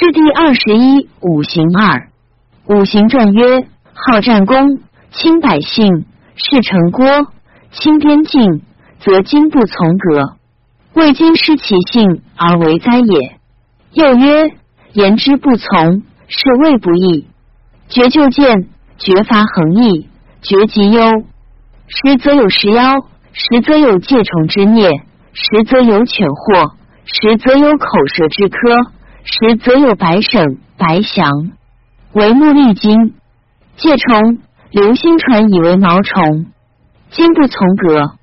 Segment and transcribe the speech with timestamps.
[0.00, 2.08] 至第二十一五行二，
[2.68, 4.80] 五行传曰：好战功，
[5.10, 7.04] 轻百姓，事成郭，
[7.70, 8.62] 轻边境，
[8.98, 10.36] 则今不从革。
[10.94, 13.36] 未经失其性而为灾也。
[13.92, 14.50] 又曰：
[14.94, 17.26] 言之不从，是谓不义。
[17.90, 20.08] 绝就见，绝伐横溢，
[20.40, 21.02] 绝极忧。
[21.88, 23.00] 实则有食妖，
[23.34, 24.88] 实则有介虫之孽，
[25.34, 26.72] 实则有犬祸，
[27.04, 28.92] 实则有口舌之科，
[29.32, 31.52] 实则有白省白祥。
[32.12, 33.14] 为木利金，
[33.76, 34.38] 介虫，
[34.72, 36.46] 流星传以为毛虫，
[37.10, 38.16] 今不从革。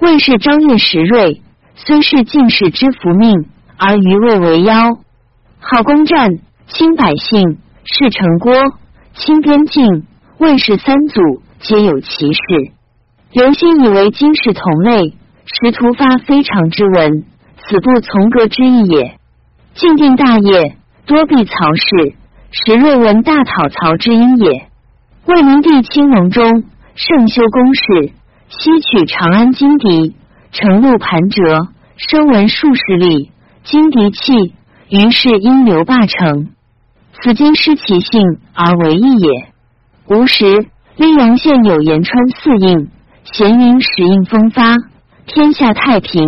[0.00, 1.42] 魏氏张掖时锐。
[1.78, 4.98] 虽是进士之福命，而余未为妖。
[5.60, 6.30] 好攻战，
[6.66, 8.54] 轻百姓，事成郭，
[9.12, 10.06] 轻边境。
[10.38, 11.20] 魏氏三祖
[11.60, 12.40] 皆有其事。
[13.30, 15.10] 刘歆以为今世同类，
[15.44, 17.26] 时突发非常之文，
[17.58, 19.18] 此不从革之意也。
[19.76, 22.14] 晋定大业，多避曹氏，
[22.50, 24.70] 时瑞文大讨曹之因也。
[25.26, 28.12] 魏明帝清隆中，盛修宫室，
[28.48, 30.16] 西取长安金敌。
[30.50, 31.68] 城路盘折，
[31.98, 33.30] 声闻数十里，
[33.64, 34.54] 经敌气，
[34.88, 36.48] 于是因流霸城。
[37.12, 38.22] 此今失其性
[38.54, 39.52] 而为义也。
[40.06, 42.88] 吾时溧阳县有延川四应，
[43.24, 44.76] 咸云始印风发，
[45.26, 46.24] 天下太平。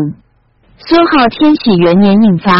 [0.76, 2.52] 孙浩天禧元年印发。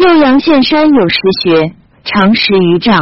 [0.00, 2.96] 右阳县山有石穴，长十余丈，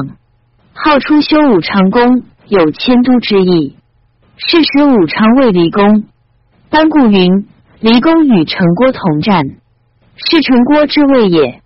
[0.72, 3.76] 号出修武昌宫，有迁都之意。
[4.36, 6.06] 是时武昌未离宫，
[6.70, 7.46] 班固云。
[7.78, 9.44] 离宫与陈郭同战，
[10.16, 11.62] 是陈郭之位也。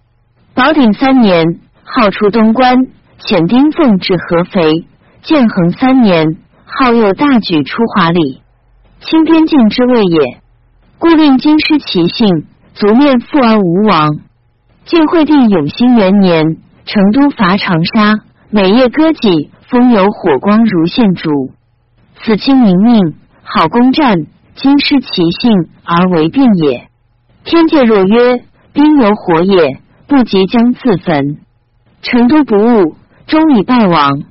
[0.53, 2.77] 宝鼎三年，号出东关，
[3.19, 4.85] 遣丁奉至合肥。
[5.23, 6.27] 建恒三年，
[6.67, 8.43] 号又大举出华里，
[9.01, 10.43] 清边境之位也。
[10.99, 14.19] 故令京师其姓，族面富而无王。
[14.85, 18.15] 晋惠帝永兴元年，成都伐长沙，
[18.51, 21.31] 每夜歌妓，风有火光如现烛。
[22.17, 24.27] 此清明命，好攻战。
[24.55, 26.89] 今失其性而为变也。
[27.45, 31.39] 天界若曰：兵有火也，不即将自焚。
[32.03, 32.97] 成都不误，
[33.27, 34.25] 终以败亡。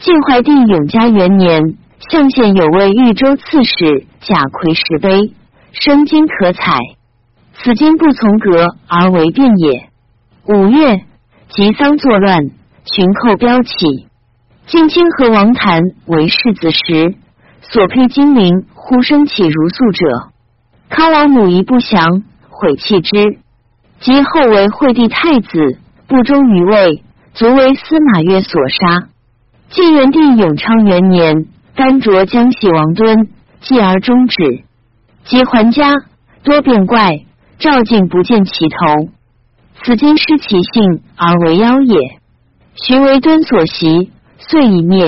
[0.00, 1.76] 晋怀帝永嘉元年，
[2.10, 5.32] 象县有位豫州刺史贾逵石碑，
[5.70, 6.80] 生金可采。
[7.52, 9.91] 此今不从革而为变也。
[10.44, 11.04] 五月，
[11.50, 12.50] 吉丧作乱，
[12.84, 14.08] 群寇飙起。
[14.66, 17.14] 晋清和王谭为世子时，
[17.60, 18.66] 所配金陵。
[18.74, 20.32] 呼声起如素者，
[20.88, 23.38] 康王母仪不祥，毁弃之。
[24.00, 27.04] 及后为惠帝太子，不忠于魏，
[27.34, 29.06] 卒为司马越所杀。
[29.70, 33.28] 晋元帝永昌元年，甘卓江西王敦，
[33.60, 34.64] 继而终止。
[35.24, 35.94] 及还家，
[36.42, 37.20] 多变怪，
[37.60, 39.12] 赵敬不见其头。
[39.84, 41.98] 此今失其性而为妖也。
[42.74, 45.06] 寻为敦所袭，遂已灭。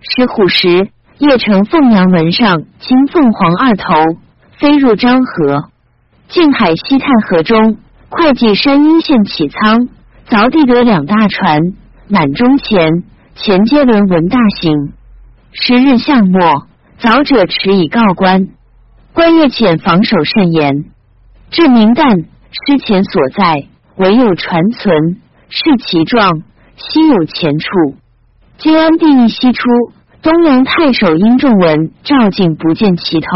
[0.00, 0.90] 失虎时。
[1.18, 3.84] 邺城凤阳门上金凤凰二头
[4.58, 5.68] 飞入漳河，
[6.28, 7.76] 静海西太河中
[8.08, 9.88] 会稽山阴县起仓，
[10.28, 11.60] 凿地得两大船，
[12.08, 13.04] 满中前
[13.36, 14.92] 前接轮闻大行。
[15.52, 16.66] 十日向末，
[17.00, 18.48] 凿者持以告官，
[19.12, 20.86] 官越遣防守甚严。
[21.52, 26.42] 至明旦，失前所在，唯有传存，视其状，
[26.76, 27.68] 悉有前处。
[28.58, 29.62] 金安帝亦西出。
[30.22, 33.28] 东阳太守殷仲文赵晋不见其头，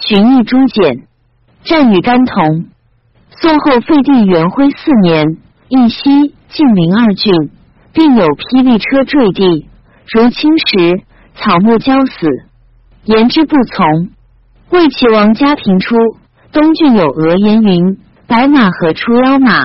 [0.00, 1.06] 寻觅诸简，
[1.62, 2.64] 战与甘同。
[3.38, 5.36] 宋后废帝元徽四年，
[5.68, 7.50] 义西、晋陵二郡，
[7.92, 9.68] 并有霹雳车坠地，
[10.10, 11.02] 如青石，
[11.34, 12.26] 草木焦死，
[13.04, 14.08] 言之不从。
[14.70, 15.96] 魏齐王家平出，
[16.50, 19.60] 东郡有鹅言云：白马何出妖马？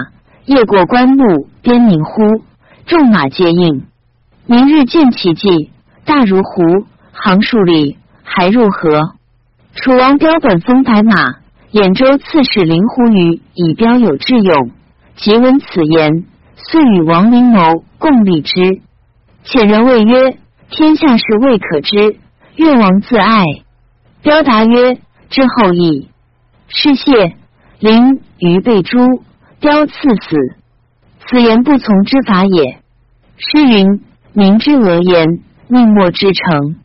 [0.45, 2.43] 夜过关木，边鸣乎？
[2.85, 3.85] 众马皆应。
[4.45, 5.71] 明日见其迹。
[6.05, 9.13] 大如湖，行数里，还入河。
[9.73, 11.37] 楚王标本封白马，
[11.71, 14.71] 兖州刺史林狐于以标有智勇，
[15.15, 18.81] 即闻此言，遂与王陵谋共立之。
[19.43, 20.37] 遣人谓曰
[20.69, 22.17] ：“天下事未可知，
[22.55, 23.43] 越王自爱。”
[24.21, 24.99] 标答曰
[25.29, 26.09] ：“之后矣。”
[26.67, 27.35] 是谢
[27.81, 29.21] 林于被诛，
[29.59, 30.37] 雕赐死。
[31.27, 32.79] 此言不从之法也。
[33.37, 34.01] 诗云
[34.33, 35.27] ：“明之讹言。”
[35.67, 36.75] 命莫之成，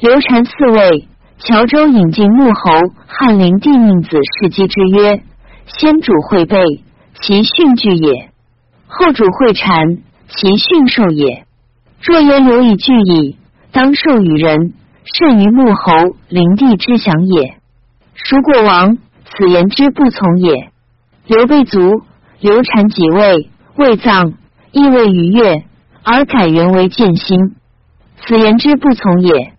[0.00, 1.06] 刘禅四位，
[1.38, 2.70] 乔州引进穆侯
[3.06, 5.22] 汉灵帝命子世基之曰
[5.68, 6.56] ：“先主会备，
[7.20, 8.30] 其训具也；
[8.86, 9.98] 后主会禅，
[10.28, 11.44] 其训授也。
[12.00, 13.36] 若言留以具矣，
[13.70, 14.72] 当授与人，
[15.04, 17.56] 甚于穆侯灵帝之享也。
[18.14, 18.96] 孰过王？
[19.36, 20.70] 此言之不从也。
[21.26, 22.02] 刘备卒，
[22.40, 24.34] 刘禅即位，未葬，
[24.72, 25.64] 亦未逾越，
[26.02, 27.54] 而改元为建兴。
[28.24, 29.54] 此言之不从也。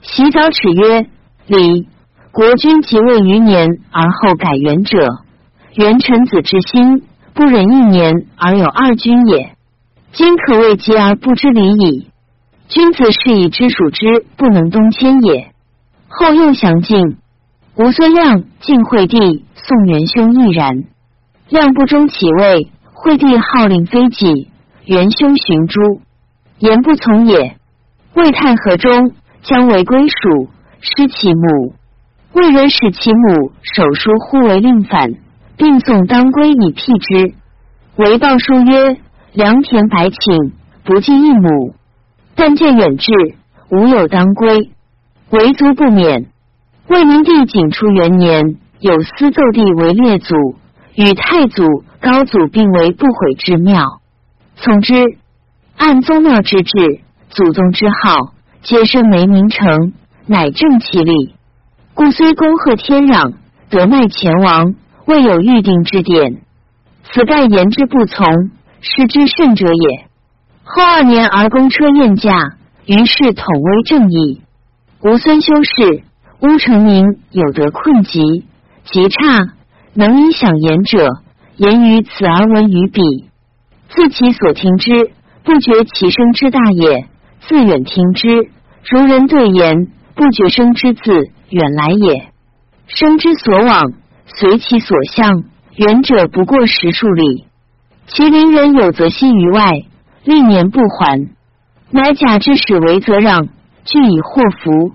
[0.00, 1.06] 洗澡耻曰：
[1.46, 1.86] 礼
[2.32, 5.06] 国君即位余年而后改元者，
[5.74, 7.04] 元臣子之心
[7.34, 9.54] 不忍一年而有二君也。
[10.12, 12.08] 今可谓急而不知礼矣。
[12.68, 15.52] 君子是以知属之，不能东迁也。
[16.08, 17.18] 后又详尽。
[17.74, 20.84] 吴孙亮晋惠帝，宋元兄亦然。
[21.48, 24.50] 亮不忠其位，惠帝号令非己，
[24.84, 26.02] 元兄寻诛，
[26.58, 27.56] 言不从也。
[28.12, 31.74] 魏太和中，将为归属，失其母。
[32.34, 35.14] 魏人使其母手书呼为令反，
[35.56, 37.34] 并送当归以辟之。
[37.96, 38.98] 为报书曰
[39.32, 40.52] ：“良田百顷，
[40.84, 41.74] 不计一亩。
[42.34, 43.10] 但见远志，
[43.70, 44.72] 无有当归，
[45.30, 46.26] 为族不免。”
[46.88, 50.34] 魏明帝景初元年，有司奏帝为列祖，
[50.96, 54.00] 与太祖、高祖并为不毁之庙。
[54.56, 54.94] 从之，
[55.76, 57.00] 按宗庙之制，
[57.30, 59.92] 祖宗之号，皆生没名成，
[60.26, 61.34] 乃正其理。
[61.94, 63.34] 故虽恭贺天壤，
[63.70, 64.74] 得迈前王，
[65.06, 66.42] 未有预定之典。
[67.04, 68.26] 此盖言之不从，
[68.80, 70.06] 失之甚者也。
[70.64, 72.56] 后二年而公车宴驾，
[72.86, 74.42] 于是统威正义。
[75.04, 76.02] 吴孙修士。
[76.42, 78.44] 乌成明有得困疾，
[78.84, 79.54] 极差，
[79.94, 81.08] 能以想言者，
[81.56, 83.00] 言于此而闻于彼。
[83.90, 85.12] 自其所听之，
[85.44, 87.06] 不觉其声之大也；
[87.42, 88.48] 自远听之，
[88.90, 89.86] 如人对言，
[90.16, 92.32] 不觉声之自远来也。
[92.88, 93.92] 声之所往，
[94.26, 95.44] 随其所向，
[95.76, 97.46] 远者不过十数里。
[98.08, 99.70] 其邻人有则息于外，
[100.24, 101.28] 历年不还，
[101.92, 103.46] 乃假之使为则让，
[103.84, 104.92] 俱以祸福。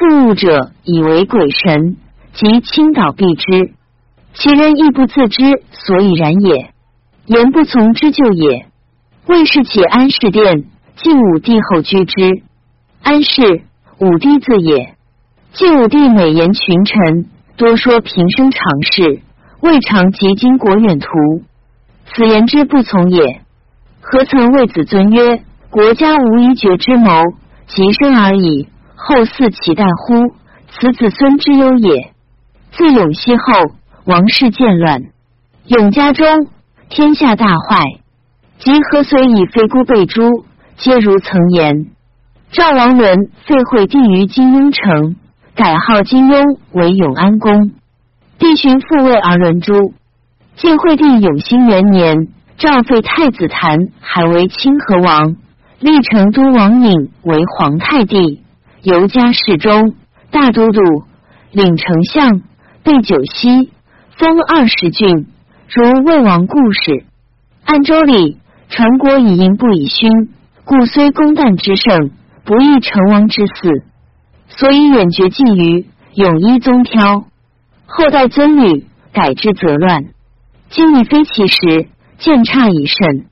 [0.00, 1.98] 复物者以为鬼神，
[2.32, 3.74] 即倾倒避之。
[4.32, 6.70] 其人亦不自知所以然也。
[7.26, 8.64] 言不从之就也。
[9.26, 10.64] 魏氏起安氏殿，
[10.96, 12.42] 晋武帝后居之。
[13.02, 13.42] 安氏，
[13.98, 14.94] 武帝字也。
[15.52, 17.26] 晋武帝美言群臣，
[17.58, 19.20] 多说平生常事，
[19.60, 21.08] 未尝及经国远图。
[22.06, 23.42] 此言之不从也。
[24.00, 27.22] 何曾为子尊曰：“国家无一绝之谋，
[27.66, 28.68] 及生而已。”
[29.06, 30.34] 后嗣其代乎？
[30.72, 32.12] 此子孙之忧也。
[32.72, 33.42] 自永熙后，
[34.04, 35.02] 王室渐乱，
[35.66, 36.26] 永家中
[36.88, 37.82] 天下大坏。
[38.58, 40.44] 及何遂以非孤被诛，
[40.76, 41.86] 皆如曾言。
[42.52, 45.16] 赵王伦废惠帝于金庸城，
[45.54, 47.72] 改号金庸为永安公。
[48.38, 49.94] 帝寻复位而伦诛。
[50.56, 55.36] 晋惠帝永兴元年，赵废太子谭，还为清河王，
[55.78, 58.42] 立成都王尹为皇太帝。
[58.82, 59.94] 尤加侍中、
[60.30, 60.80] 大都督、
[61.52, 62.40] 领丞相，
[62.82, 63.70] 备九锡，
[64.16, 65.26] 封二十郡，
[65.68, 67.04] 如魏王故事。
[67.66, 68.38] 按周礼，
[68.70, 70.30] 传国以淫不以勋，
[70.64, 72.10] 故虽公旦之盛，
[72.44, 73.82] 不亦成王之嗣。
[74.48, 77.26] 所以远绝近于永一宗挑。
[77.84, 80.06] 后代尊女改之则乱，
[80.70, 83.26] 今已非其时，见差已甚。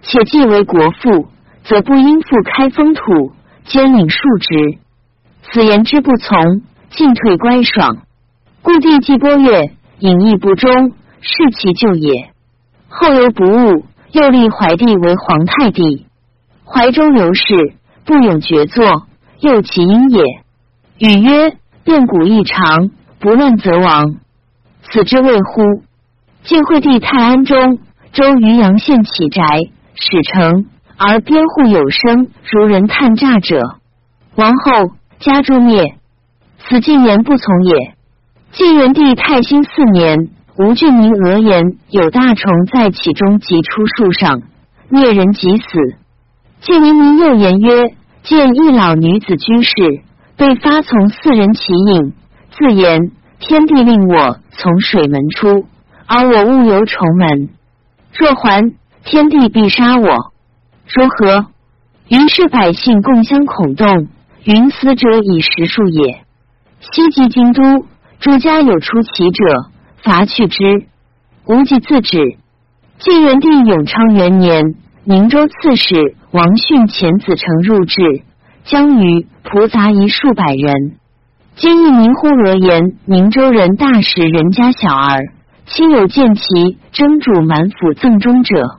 [0.00, 1.28] 且既为国父，
[1.64, 3.32] 则不应复开封土，
[3.64, 4.78] 兼领庶职。
[5.52, 7.98] 此言之不从，进退乖爽。
[8.62, 9.70] 故帝既波月，
[10.00, 12.30] 隐逸不忠，是其咎也。
[12.88, 16.06] 后由不悟，又立怀帝为皇太帝。
[16.64, 17.74] 怀中刘氏
[18.04, 19.06] 不永绝作，
[19.40, 20.24] 又其因也。
[20.98, 24.16] 语曰：变古异常，不乱则亡。
[24.82, 25.62] 此之谓乎？
[26.42, 27.78] 晋惠帝太安中，
[28.12, 29.44] 周于阳县起宅，
[29.94, 33.76] 始成而边户有声，如人探诈者。
[34.34, 34.95] 王后。
[35.18, 35.96] 家诛灭，
[36.58, 37.94] 此进言不从也。
[38.52, 44.42] 晋元帝太兴四年，吴郡民讹言有大虫在其中，即出树上，
[44.90, 45.64] 灭人即死。
[46.60, 49.72] 晋灵民又言曰：见一老女子居士，
[50.36, 52.12] 被发从四人其影，
[52.50, 55.66] 自言天地令我从水门出，
[56.06, 57.48] 而我误由重门，
[58.14, 58.72] 若还，
[59.04, 60.08] 天地必杀我，
[60.94, 61.46] 如何？
[62.08, 64.08] 于是百姓共相恐动。
[64.46, 66.20] 云死者以十数也。
[66.78, 67.84] 西及京都，
[68.20, 69.44] 诸家有出奇者，
[70.04, 70.86] 伐去之。
[71.46, 72.36] 无忌自止。
[73.00, 78.22] 晋元帝永昌元年，宁州刺史王逊遣子成入质，
[78.62, 80.94] 将于仆杂一数百人。
[81.56, 85.32] 今一民呼罗言，宁州人大使人家小儿，
[85.66, 88.78] 亲有见其征主满府赠中者。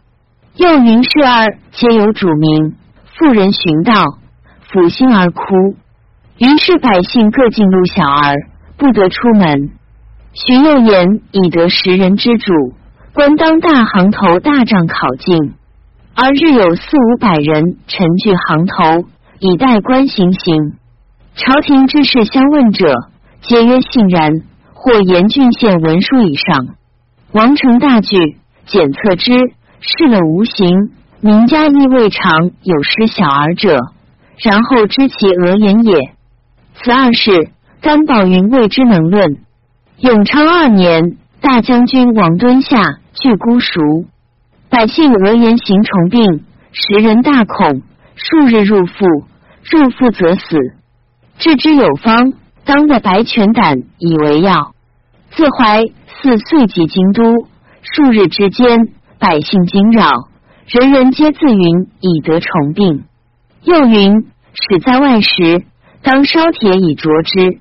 [0.55, 2.75] 又云氏儿皆有主名，
[3.17, 4.19] 妇人寻道。
[4.69, 5.43] 抚心而哭，
[6.38, 8.36] 于是百姓各进入小儿，
[8.77, 9.71] 不得出门。
[10.33, 12.53] 荀又言以得十人之主，
[13.13, 15.53] 官当大行头大帐考进。
[16.13, 19.07] 而日有四五百人陈聚行头，
[19.39, 20.74] 以待官行刑。
[21.36, 23.09] 朝廷之事相问者，
[23.41, 24.41] 皆曰信然，
[24.74, 26.75] 或严郡县文书以上。
[27.31, 29.31] 王成大惧，检测之，
[29.79, 30.91] 试了无形。
[31.21, 33.79] 名家亦未尝有失小儿者，
[34.38, 36.13] 然后知其讹言也。
[36.75, 37.51] 此二事，
[37.82, 39.38] 甘宝云未之能论。
[40.00, 44.06] 永昌二年，大将军王敦下据孤熟，
[44.70, 47.82] 百姓讹言行虫病，时人大恐，
[48.15, 49.06] 数日入腹，
[49.63, 50.58] 入腹则死。
[51.39, 54.74] 治之有方，当在白泉胆以为药。
[55.32, 55.84] 自怀
[56.22, 57.48] 四岁及京都，
[57.82, 60.29] 数日之间，百姓惊扰，
[60.67, 63.03] 人人皆自云以得重病。
[63.67, 65.65] 又云使在外时，
[66.01, 67.59] 当烧铁以灼之。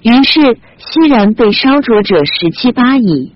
[0.00, 3.34] 于是熙然被烧灼者十七八矣。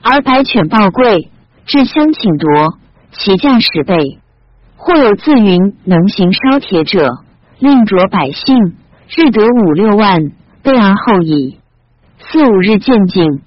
[0.00, 1.30] 而白犬报贵，
[1.66, 2.78] 至相请夺，
[3.10, 4.20] 其价十倍。
[4.76, 7.08] 或有自云能行烧铁者，
[7.58, 8.76] 令着百姓。
[9.08, 10.30] 日得五六万，
[10.62, 11.58] 备而后已。
[12.20, 13.42] 四五日渐进，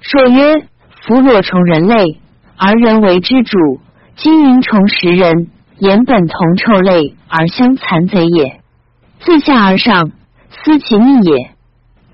[0.00, 0.66] 说曰
[1.06, 2.20] ：“夫若从人类，
[2.58, 3.80] 而人为之主，
[4.14, 5.48] 金银虫食人，
[5.78, 8.60] 言本同臭类而相残贼也。
[9.20, 10.12] 自下而上，
[10.50, 11.50] 思其逆也。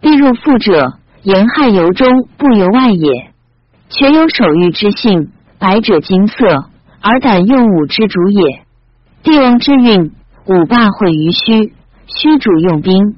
[0.01, 3.31] 必入腹者，言害由中，不由外也。
[3.89, 6.67] 却有守欲之性，白者金色，
[7.01, 8.63] 而胆用武之主也。
[9.23, 10.13] 帝王之运，
[10.47, 11.75] 武霸毁于虚。”
[12.15, 13.17] 虚主用兵，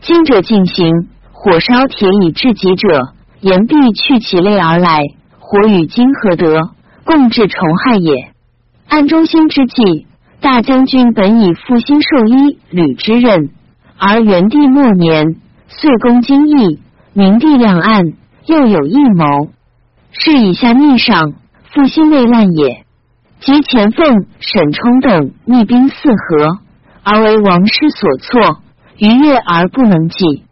[0.00, 5.02] 今者进行火烧铁以至极者，言必去其类而来，
[5.38, 6.70] 火与金合得，
[7.04, 8.33] 共治虫害也。
[8.94, 10.06] 按中心之际，
[10.40, 13.50] 大将军本以复兴授医吕之任，
[13.98, 15.34] 而元帝末年
[15.66, 16.78] 遂攻京邑，
[17.12, 18.12] 明帝两岸
[18.46, 19.48] 又有异谋，
[20.12, 21.32] 是以下逆上，
[21.72, 22.84] 复兴未烂也。
[23.40, 26.60] 及前凤、沈冲等逆兵四合。
[27.02, 28.60] 而为王师所错，
[28.98, 30.44] 逾越而不能济。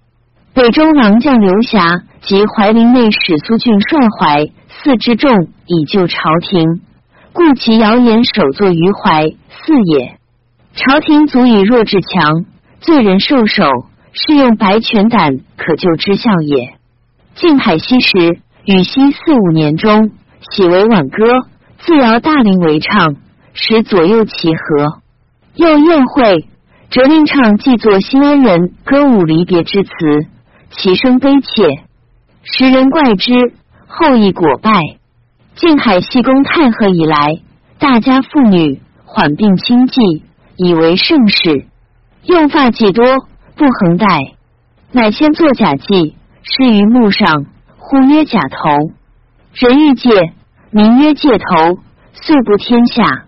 [0.52, 5.30] 北中郎将刘霞及怀陵内史苏峻率怀四之众
[5.66, 6.80] 以救朝廷，
[7.32, 10.18] 故其谣言首作于怀四也。
[10.74, 12.44] 朝廷足以弱至强，
[12.80, 13.64] 罪人受首，
[14.12, 16.74] 是用白泉胆可救之效也。
[17.34, 20.10] 晋海西时，禹熙四五年中，
[20.50, 21.24] 喜为挽歌，
[21.78, 23.16] 自摇大陵为唱，
[23.54, 25.00] 使左右齐和。
[25.54, 26.46] 又宴会，
[26.90, 29.90] 折令唱既作新安人歌舞离别之词，
[30.70, 31.84] 其声悲切，
[32.42, 33.32] 时人怪之。
[33.94, 34.70] 后亦果败。
[35.54, 37.40] 晋海西宫太和以来，
[37.78, 40.24] 大家妇女缓病轻忌，
[40.56, 41.66] 以为盛世。
[42.24, 43.04] 用发髻多，
[43.54, 44.06] 不横戴，
[44.92, 47.46] 乃先作假髻，施于木上，
[47.78, 48.92] 呼曰假头。
[49.52, 50.32] 人欲戒，
[50.70, 51.78] 名曰戒头，
[52.12, 53.24] 遂不天下。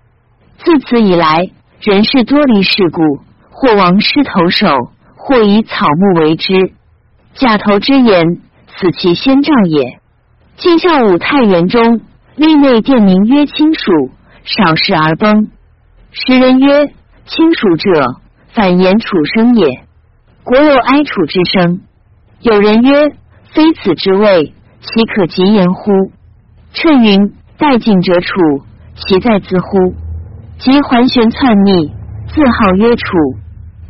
[0.59, 1.51] 自此以来。
[1.81, 3.03] 人事多离世故，
[3.51, 4.69] 或王师投手，
[5.17, 6.73] 或以草木为之。
[7.35, 10.01] 假头之言，此其先兆也。
[10.57, 12.01] 晋孝武太元中，
[12.37, 14.11] 立内殿名曰亲属，
[14.43, 15.51] 少事而崩。
[16.11, 16.89] 时人曰：
[17.27, 18.17] 亲属者，
[18.53, 19.85] 反言楚生也。
[20.43, 21.81] 国有哀楚之声。
[22.41, 23.11] 有人曰：
[23.55, 25.93] 非此之谓，岂可及言乎？
[26.73, 28.27] 趁云：待晋者楚，
[28.97, 29.95] 其在兹乎？
[30.59, 31.93] 即桓玄篡逆，
[32.27, 33.05] 自号曰楚。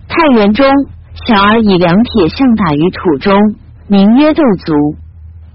[0.07, 0.67] 太原中，
[1.15, 3.57] 小儿以两铁相打于土中，
[3.89, 4.75] 名曰斗卒。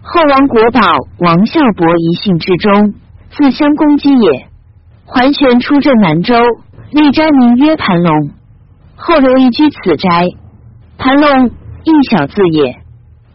[0.02, 0.80] 后王国宝、
[1.20, 2.94] 王孝伯一姓之中，
[3.32, 4.48] 自相攻击也。
[5.06, 6.36] 桓玄出镇南州，
[6.92, 8.32] 立斋名曰盘龙。
[8.96, 10.30] 后刘移居此斋。
[10.98, 11.52] 盘龙
[11.84, 12.78] 一小字也。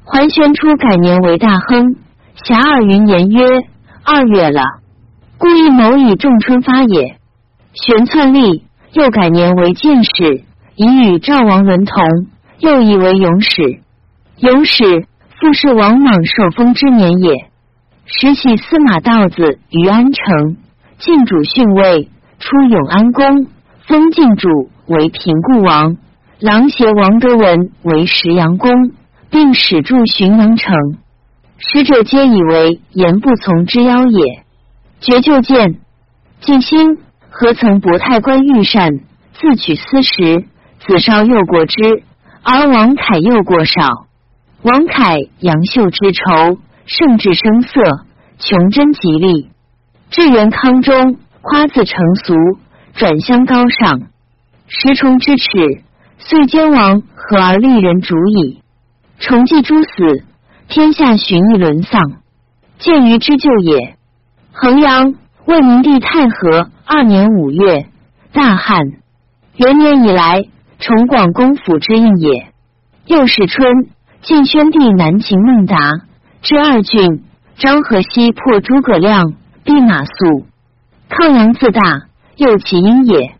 [0.04, 1.96] 桓玄初改年为大亨。
[2.36, 3.44] 遐二云言曰：
[4.02, 4.62] 二月了，
[5.38, 7.18] 故意谋以仲春发也。
[7.72, 10.42] 玄篡立，又改年为建始，
[10.76, 12.04] 以与赵王伦同。
[12.58, 13.80] 又以为永始。
[14.38, 15.06] 永始
[15.44, 17.34] 故是王莽受封之年也。
[18.06, 20.56] 时起司马道子于安城，
[20.96, 22.08] 晋主逊位，
[22.38, 23.46] 出永安宫，
[23.86, 24.48] 封晋主
[24.86, 25.98] 为平固王，
[26.40, 28.70] 琅邪王德文为石阳公，
[29.28, 30.74] 并使驻浔阳城。
[31.58, 34.44] 使者皆以为言不从之妖也。
[35.00, 35.74] 绝就见
[36.40, 36.96] 晋兴。
[37.28, 39.00] 何曾博太官御膳，
[39.34, 40.46] 自取私食，
[40.86, 42.02] 子少又过之，
[42.42, 44.03] 而王凯又过少。
[44.64, 47.82] 王凯杨秀之仇，甚至声色，
[48.38, 49.50] 穷真极利。
[50.08, 52.34] 至元康中，夸自成俗，
[52.94, 54.08] 转相高尚。
[54.66, 55.82] 石崇之耻，
[56.16, 58.62] 遂兼王和而立人主矣。
[59.18, 60.24] 崇继诸死，
[60.66, 62.00] 天下寻一沦丧，
[62.78, 63.98] 见于之旧也。
[64.50, 66.70] 衡阳魏明帝太和。
[66.86, 67.86] 二年五月，
[68.32, 68.78] 大旱。
[69.56, 70.42] 元年以来，
[70.78, 72.46] 重广公府之应也。
[73.06, 73.90] 又是春，
[74.24, 75.76] 晋宣帝南秦孟达
[76.40, 77.24] 之二郡，
[77.58, 80.44] 张河西破诸葛亮，弼马谡。
[81.10, 83.34] 抗阳自大，又其因也。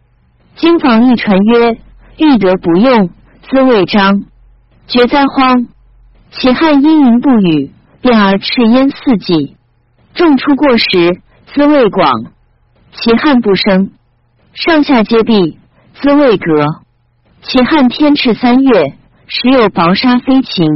[0.56, 1.78] 经房一传曰：
[2.18, 3.08] 欲得不用，
[3.48, 4.24] 兹未彰。
[4.86, 5.68] 绝灾荒。
[6.30, 7.72] 其汉阴云不雨，
[8.02, 9.56] 变而赤焉四季。
[10.12, 12.26] 众出过时，滋味广；
[12.92, 13.90] 其汉不生，
[14.52, 15.58] 上下皆闭，
[15.94, 16.66] 滋味隔。
[17.40, 20.66] 其汉天赤三月，时有薄沙飞禽，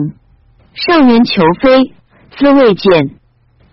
[0.73, 1.93] 上元求飞，
[2.31, 3.11] 滋味见。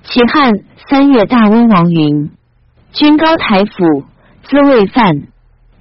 [0.04, 0.52] 其汉
[0.90, 2.30] 三月大温王云，
[2.92, 4.04] 君高台府，
[4.44, 5.24] 滋味犯。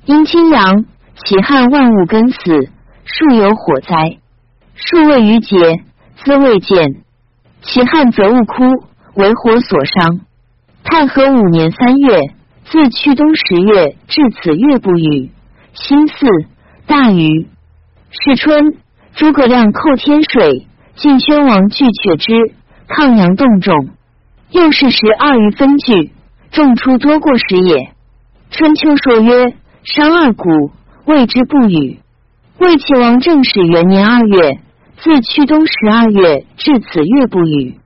[0.06, 0.84] 阴清阳，
[1.16, 2.68] 其汉万物根死，
[3.04, 4.18] 树有火灾，
[4.74, 5.82] 树未于节。
[6.16, 7.02] 滋未见，
[7.62, 8.64] 其汉则勿枯，
[9.14, 10.20] 为火所伤。
[10.84, 12.32] 太和五年三月，
[12.64, 15.32] 自去冬十月至此月不雨。
[15.72, 16.28] 辛巳，
[16.86, 17.48] 大雨。
[18.10, 18.76] 是春，
[19.14, 20.66] 诸葛亮寇天水，
[20.96, 22.32] 晋宣王拒却之，
[22.88, 23.90] 抗阳动众。
[24.50, 26.10] 又是十二余分聚，
[26.50, 27.92] 众出多过时也。
[28.50, 29.54] 春秋说曰：
[29.84, 30.72] 商二谷，
[31.04, 32.00] 谓之不雨。
[32.58, 34.58] 魏齐王正始元年二月。
[34.96, 37.78] 自去冬十二月至此月不雨，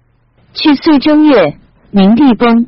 [0.52, 1.56] 去岁正月，
[1.90, 2.66] 明帝崩。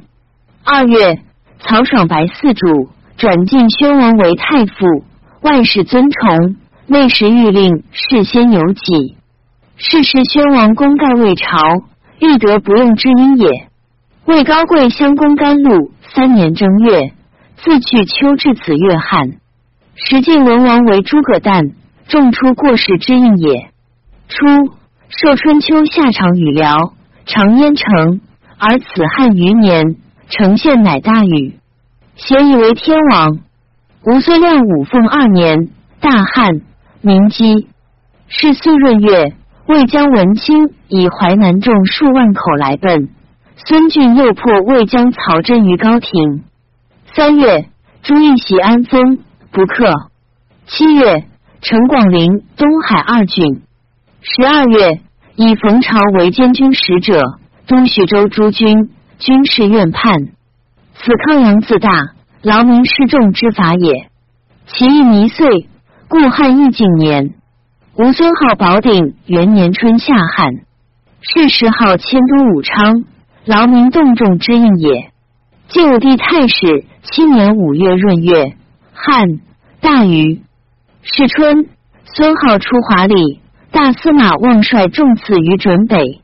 [0.64, 1.20] 二月，
[1.60, 5.04] 曹爽白四主转晋宣王为太傅，
[5.42, 6.56] 外事尊崇，
[6.92, 9.16] 内侍御令事先有己。
[9.76, 11.56] 是时宣王功盖魏朝，
[12.18, 13.68] 欲得不用之因也。
[14.24, 17.12] 魏高贵相公甘露三年正月，
[17.58, 19.34] 自去秋至此月旱，
[19.94, 21.70] 时晋文王为诸葛诞，
[22.08, 23.70] 众出过世之应也。
[24.26, 24.44] 初，
[25.10, 26.94] 受春秋夏长雨辽，
[27.24, 28.20] 长淹城，
[28.58, 29.94] 而此汉余年，
[30.28, 31.54] 城县乃大禹，
[32.16, 33.38] 咸以为天王。
[34.04, 35.68] 吴孙亮五凤二年，
[36.00, 36.62] 大旱，
[37.02, 37.68] 明基。
[38.28, 39.34] 是岁闰月，
[39.66, 43.08] 魏将文卿以淮南众数万口来奔，
[43.56, 46.44] 孙峻又破魏将曹真于高亭。
[47.14, 47.68] 三月，
[48.02, 49.18] 朱义袭安丰，
[49.50, 49.92] 不克。
[50.66, 51.24] 七月，
[51.60, 53.62] 陈广陵、东海二郡。
[54.20, 55.00] 十二月，
[55.34, 57.22] 以冯朝为监军使者，
[57.66, 60.28] 东徐州诸军，军事院判。
[60.94, 61.90] 此抗阳自大，
[62.42, 64.10] 劳民失众之法也。
[64.66, 65.69] 其意弥岁，
[66.10, 67.34] 故汉义景年。
[67.94, 70.54] 吴孙号宝鼎元年春夏汉，
[71.20, 73.04] 是时号迁都武昌，
[73.44, 75.12] 劳民动众之应也。
[75.68, 78.56] 晋武帝太史七年五月闰月，
[78.92, 79.38] 汉，
[79.80, 80.42] 大雨。
[81.02, 81.68] 是春，
[82.16, 83.40] 孙浩出华里。
[83.70, 86.22] 大司马望率众次于准北。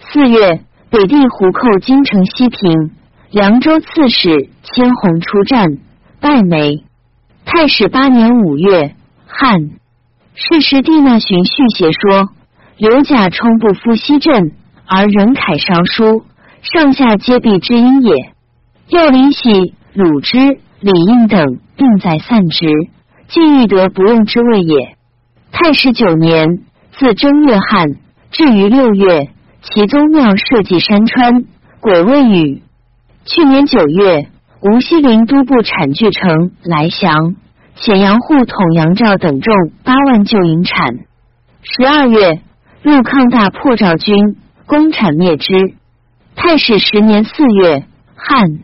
[0.00, 2.90] 四月，北地胡寇京城西平，
[3.30, 5.78] 凉州刺史千红出战，
[6.18, 6.82] 败没。
[7.44, 8.96] 太史八年五月，
[9.30, 9.70] 汉。
[10.34, 12.28] 是时，帝那荀续写说：
[12.76, 14.52] 刘贾冲不复西镇，
[14.86, 16.24] 而任凯烧书，
[16.62, 18.14] 上下皆避之因也。
[18.88, 20.38] 又李喜、鲁之、
[20.80, 22.66] 李应等并在散之，
[23.28, 24.96] 既欲得不用之谓也。
[25.52, 26.64] 太史九年。
[26.92, 27.94] 自正月汉，
[28.30, 29.30] 至于六月，
[29.62, 31.44] 其宗庙设稷山川，
[31.80, 32.62] 鬼未雨。
[33.24, 34.28] 去年九月，
[34.60, 37.36] 无锡临都部产聚城来降，
[37.80, 40.98] 显阳户统杨赵等众八万旧营产。
[41.62, 42.42] 十二月，
[42.82, 45.54] 入抗大破赵军，攻产灭之。
[46.36, 48.58] 太史十年四月，汉。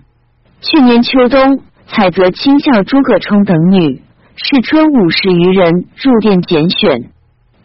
[0.60, 4.02] 去年秋冬，采择亲孝诸葛冲等女，
[4.36, 7.10] 是春五十余人入殿拣选。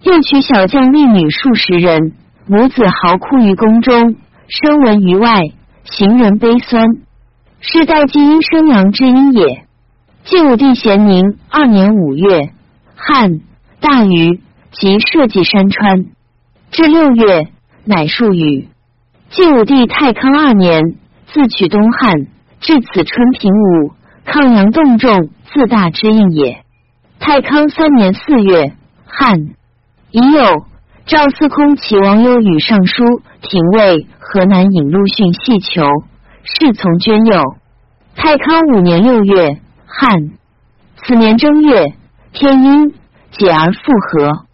[0.04, 2.14] 又取小将丽女数十人，
[2.48, 4.16] 母子嚎哭于宫中，
[4.48, 5.42] 声闻于外，
[5.84, 6.86] 行人悲酸。
[7.60, 9.66] 世代季因生阳之阴也。
[10.24, 12.52] 晋武帝咸宁二年五月，
[12.96, 13.42] 汉，
[13.80, 14.40] 大雨，
[14.72, 16.06] 即社稷山川。
[16.70, 17.48] 至六月，
[17.86, 18.70] 乃数雨。
[19.32, 22.28] 晋武帝太康二年，自取东汉，
[22.60, 26.64] 至此春平武，抗阳动众，自大之应也。
[27.20, 28.74] 太康三年四月，
[29.06, 29.50] 汉。
[30.12, 30.66] 已有
[31.06, 35.84] 赵司空齐王忧与尚书廷尉河南尹陆逊系求，
[36.44, 37.42] 侍从捐佑。
[38.16, 39.60] 太康五年六月，
[40.00, 40.32] 汉。
[41.04, 41.94] 此年正月，
[42.34, 42.94] 天阴，
[43.32, 44.46] 解而复合。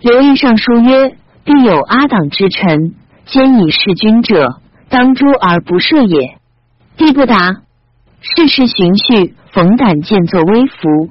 [0.00, 2.94] 刘毅上书曰：“必有阿党之臣，
[3.26, 6.38] 兼以弑君者，当诛而不赦也。”
[6.96, 7.62] 帝不答。
[8.20, 11.10] 世事循序，冯胆见作微服，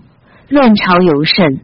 [0.50, 1.62] 乱朝尤甚。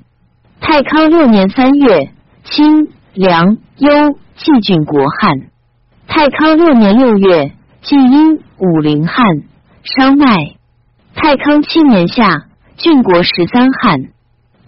[0.60, 2.12] 太康六年三月。
[2.47, 3.89] 清梁幽
[4.36, 5.49] 季郡国汉，
[6.08, 9.25] 太康六年六月，晋阴武陵汉，
[9.82, 10.54] 商麦。
[11.15, 12.43] 太康七年夏，
[12.75, 14.10] 郡国十三旱。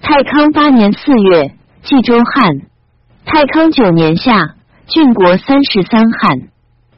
[0.02, 1.52] 太康八年四月，
[1.84, 2.62] 冀州旱。
[3.26, 4.56] 太康九年夏，
[4.88, 6.48] 郡国三十三旱。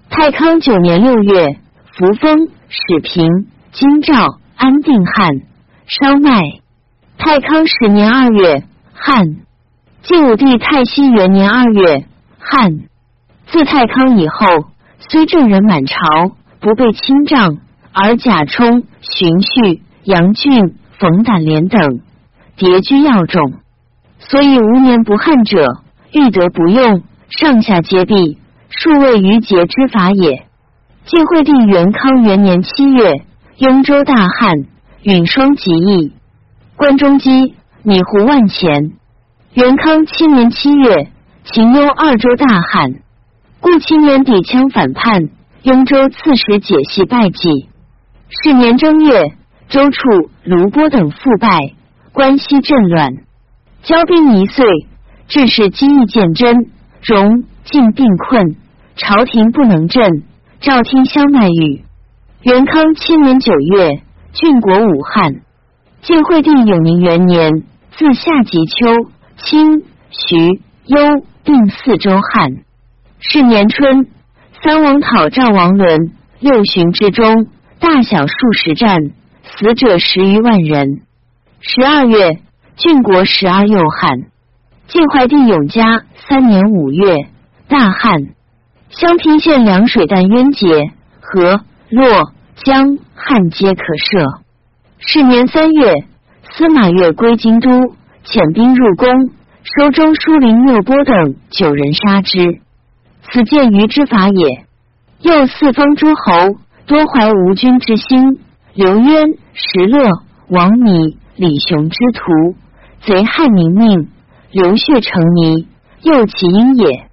[0.10, 1.58] 太康九年六月，
[1.98, 5.42] 扶风、始平、京兆、安定旱。
[5.88, 6.42] 烧麦。
[7.18, 9.38] 太康十年二月，旱。
[10.04, 12.06] 晋武帝太熙元年二月，
[12.38, 12.82] 旱。
[13.48, 14.46] 自太康以后，
[15.00, 15.98] 虽正人满朝，
[16.60, 17.58] 不被侵帐，
[17.91, 22.02] 而贾充、荀彧、杨俊、冯胆连等
[22.58, 23.54] 迭居要众，
[24.19, 25.84] 所以无年不旱者。
[26.12, 30.47] 欲得不用，上下皆弊，数位于节之法也。
[31.06, 33.23] 晋惠帝元康元年七月，
[33.58, 34.65] 雍州大旱，
[35.04, 36.12] 允霜极易，
[36.75, 38.93] 关中饥，米糊万钱。
[39.54, 41.12] 元康七年七月，
[41.43, 42.95] 秦雍二州大旱，
[43.60, 45.30] 故七年底羌反叛，
[45.62, 47.69] 雍州刺史解系败绩。
[48.30, 49.34] 是年正月，
[49.70, 51.50] 周处、卢波等复败，
[52.13, 53.12] 关西震乱，
[53.82, 54.65] 交兵一岁。
[55.28, 56.56] 致使机义见真，
[57.04, 58.56] 荣晋病困，
[58.96, 60.24] 朝廷不能振。
[60.60, 61.84] 赵听相卖语。
[62.42, 64.02] 元康七年九月，
[64.34, 65.42] 郡国武汉。
[66.02, 71.00] 晋惠帝永宁元年，自夏及秋，清、徐、幽
[71.44, 72.50] 并四州汉。
[73.20, 74.08] 是年春，
[74.63, 77.48] 三王讨赵王伦，六旬之中，
[77.80, 79.12] 大小数十战，
[79.44, 81.02] 死者十余万人。
[81.62, 82.39] 十二月，
[82.76, 84.24] 郡国十二又旱。
[84.88, 87.30] 晋怀帝永嘉三年五月，
[87.70, 88.28] 大旱，
[88.89, 94.42] 襄平县凉水淡渊竭，河、洛、江、汉皆可涉。
[94.98, 96.06] 是年三月，
[96.52, 97.70] 司马越归京都，
[98.26, 99.32] 遣兵入宫，
[99.63, 102.60] 收中书令缪波等九人杀之。
[103.32, 104.65] 此见于之法也。
[105.22, 108.39] 又四方诸侯多怀吴君之心，
[108.73, 110.10] 刘渊、石勒、
[110.47, 112.56] 王弥、李雄之徒，
[113.02, 114.10] 贼害民命。
[114.52, 115.67] 流血成泥，
[116.02, 117.08] 又其因也。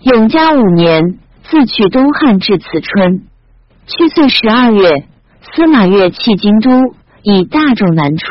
[0.00, 3.24] 永嘉五年，自去东汉至此春，
[3.86, 5.04] 去岁十二月，
[5.42, 6.70] 司马越弃京都，
[7.22, 8.24] 以大众南出，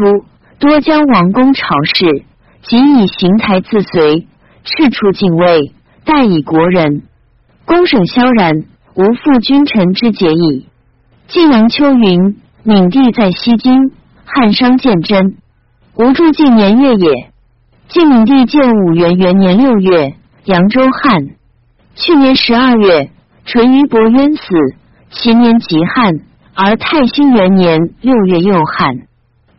[0.57, 2.25] 多将王公朝事，
[2.63, 4.27] 即以行台自随，
[4.63, 7.03] 赤处禁卫，待以国人。
[7.65, 8.63] 公省萧然，
[8.95, 10.65] 无负君臣之节矣。
[11.27, 13.91] 晋阳秋云：闵帝在西京，
[14.23, 15.35] 汉商见真，
[15.95, 17.31] 无助近年月也。
[17.89, 21.27] 晋闵帝建武元元年六月，扬州汉。
[21.95, 23.11] 去年十二月，
[23.43, 24.41] 淳于伯冤死。
[25.09, 26.21] 其年极旱，
[26.53, 28.95] 而太兴元年六月又旱。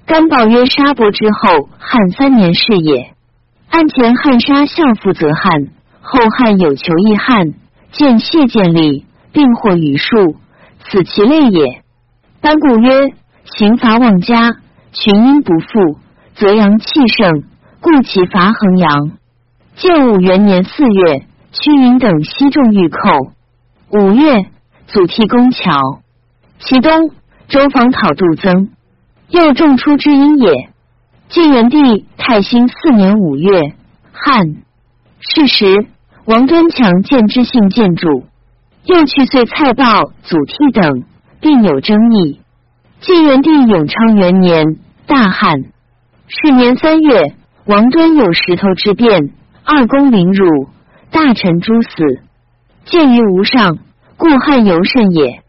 [0.07, 3.13] 甘宝曰：沙伯之后汉三年是也。
[3.69, 5.69] 案前汉杀相父则旱，
[6.01, 7.53] 后汉有求易旱，
[7.93, 10.37] 见谢见礼，并获余数，
[10.91, 11.83] 此其类也。
[12.41, 13.13] 班固曰：
[13.45, 14.57] 刑罚妄加，
[14.93, 15.99] 群阴不复，
[16.35, 17.45] 则阳气盛。
[17.81, 19.13] 故其伐衡阳。
[19.77, 22.99] 建武元年四月，屈云等西众御寇。
[23.91, 24.47] 五月，
[24.87, 26.01] 祖逖攻桥。
[26.59, 27.11] 其东，
[27.49, 28.71] 周防讨杜增，
[29.29, 30.71] 又众出之阴也。
[31.29, 33.75] 晋元帝泰兴四年五月，
[34.13, 34.57] 汉。
[35.21, 35.87] 是时，
[36.25, 38.25] 王敦强见之性建主，
[38.89, 41.05] 又去岁蔡豹、祖逖等，
[41.41, 42.41] 并有争议。
[43.01, 44.65] 晋元帝永昌元年，
[45.07, 45.65] 大旱。
[46.27, 47.35] 是年三月。
[47.67, 50.69] 王敦有石头之变，二公凌辱，
[51.11, 51.89] 大臣诛死。
[52.87, 53.77] 见于无上，
[54.17, 55.43] 故汉尤甚也。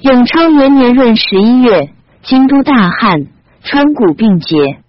[0.00, 3.26] 永昌元年闰十一月，京都大旱，
[3.64, 4.80] 川谷并竭。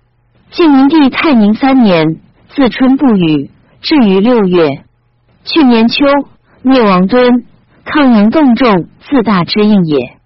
[0.51, 2.17] 晋明帝泰宁三年，
[2.49, 4.83] 自春不雨，至于六月。
[5.45, 5.95] 去年秋，
[6.63, 7.45] 灭王敦，
[7.85, 10.17] 抗阳动众，自大之应也。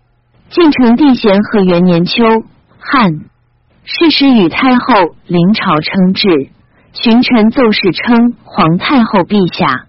[0.50, 2.24] 晋成帝咸和元年秋，
[2.80, 3.26] 汉
[3.84, 6.50] 世时，与太后临朝称制，
[6.94, 9.88] 群臣奏事称皇太后陛下。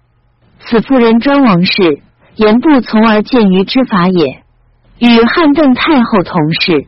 [0.59, 2.01] 此妇人专王事，
[2.35, 4.43] 言不从而见于之法也。
[4.99, 6.87] 与汉邓太后同事。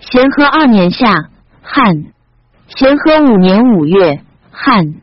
[0.00, 1.28] 咸和二年夏，
[1.62, 2.04] 汉。
[2.68, 4.94] 咸和五年五月，汉。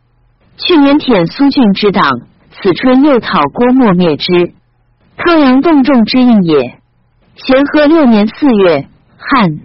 [0.57, 2.09] 去年舔苏峻之党，
[2.51, 4.53] 此春又讨郭沫灭之，
[5.21, 6.79] 抗阳动众之应也。
[7.35, 9.59] 咸和六年四月，汉。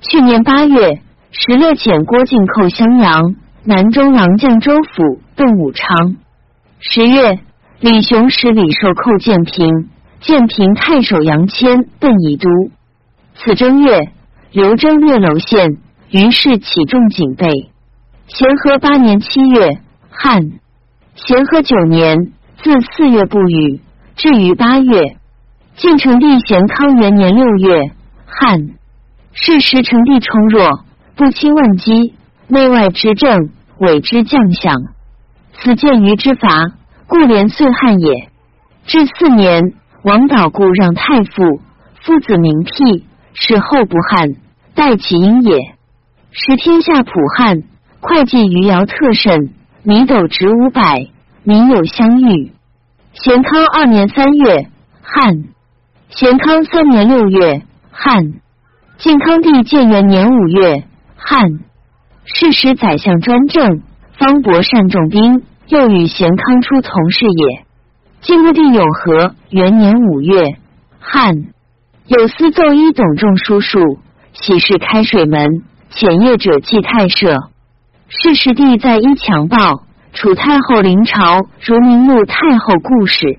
[0.00, 1.00] 去年八月。
[1.38, 6.16] 石勒遣郭靖寇襄阳，南中郎将周府奔武昌。
[6.78, 7.40] 十月，
[7.78, 12.48] 李雄使李寿寇建平，建平太守杨谦奔宜都。
[13.34, 14.12] 此正月，
[14.50, 15.76] 刘征略娄县，
[16.10, 17.70] 于是起重警备。
[18.28, 19.78] 咸和八年七月，
[20.08, 20.52] 汉。
[21.16, 22.32] 咸和九年，
[22.62, 23.80] 自四月不雨，
[24.16, 25.16] 至于八月。
[25.76, 27.92] 晋成帝咸康元年六月，
[28.24, 28.70] 汉。
[29.34, 32.14] 是时成帝崇弱，不亲问机，
[32.48, 34.74] 内外之政，委之将相。
[35.52, 36.48] 此见于之法，
[37.06, 38.30] 故连岁汉也。
[38.86, 41.60] 至四年，王导故让太傅，
[42.00, 44.36] 夫子名辟，是后不汉，
[44.74, 45.58] 代其因也。
[46.30, 47.64] 使天下普汉，
[48.00, 49.50] 会计余姚特甚，
[49.82, 51.08] 米斗值五百，
[51.42, 52.52] 民有相遇。
[53.22, 54.68] 咸康二年三月，
[55.00, 55.44] 汉。
[56.10, 58.34] 咸康三年六月，汉。
[58.98, 60.84] 晋康帝建元年五月，
[61.16, 61.60] 汉。
[62.24, 63.80] 是时宰相专政，
[64.18, 67.64] 方伯善重兵，又与咸康初从事也。
[68.20, 70.58] 晋穆帝永和元年五月，
[71.00, 71.46] 汉。
[72.06, 73.98] 有司奏一董仲书数，
[74.34, 77.34] 喜事开水门，遣业者祭太社。
[78.08, 79.85] 是时帝在一强暴。
[80.16, 83.38] 楚太后临朝，如明穆太后故事。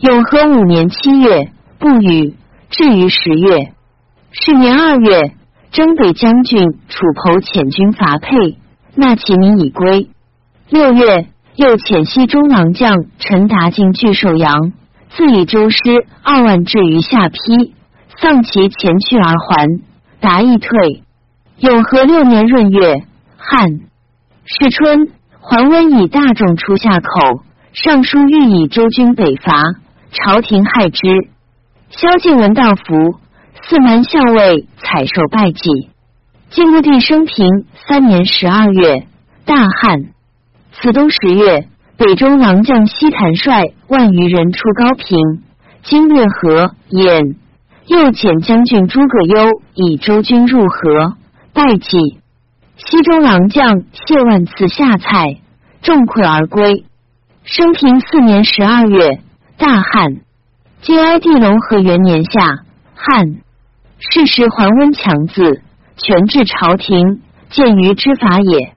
[0.00, 2.34] 永和五年七月，不语。
[2.70, 3.72] 至于十月，
[4.32, 5.32] 是年二月，
[5.70, 8.58] 征北将军楚侯遣军伐沛，
[8.96, 10.08] 纳其民以归。
[10.68, 14.72] 六月，又遣西中郎将陈达进拒寿阳，
[15.10, 15.78] 自以周师
[16.24, 17.74] 二万至于下邳，
[18.20, 19.68] 丧其前去而还。
[20.18, 21.04] 达亦退。
[21.60, 23.04] 永和六年闰月，
[23.36, 23.68] 汉
[24.44, 25.12] 是春。
[25.50, 29.54] 桓温以大众出下口，尚书欲以周军北伐，
[30.10, 31.00] 朝廷害之。
[31.88, 33.18] 萧敬闻道服，
[33.62, 35.88] 四蛮校尉采受拜祭。
[36.50, 39.06] 晋穆帝生平三年十二月，
[39.46, 40.10] 大旱。
[40.72, 45.18] 此冬十月，北中郎将西谭率万余人出高平，
[45.82, 47.36] 经略河兖，
[47.86, 51.16] 又遣将军诸葛优以周军入河，
[51.54, 52.18] 拜祭。
[52.78, 55.40] 西中郎将谢万次下蔡，
[55.82, 56.84] 众溃而归。
[57.42, 59.20] 生平四年十二月，
[59.56, 60.18] 大旱。
[60.80, 62.60] 晋哀帝隆和元年夏，
[62.94, 63.38] 旱。
[63.98, 65.60] 是时桓温强自，
[65.96, 68.74] 权治朝廷，见于之法也。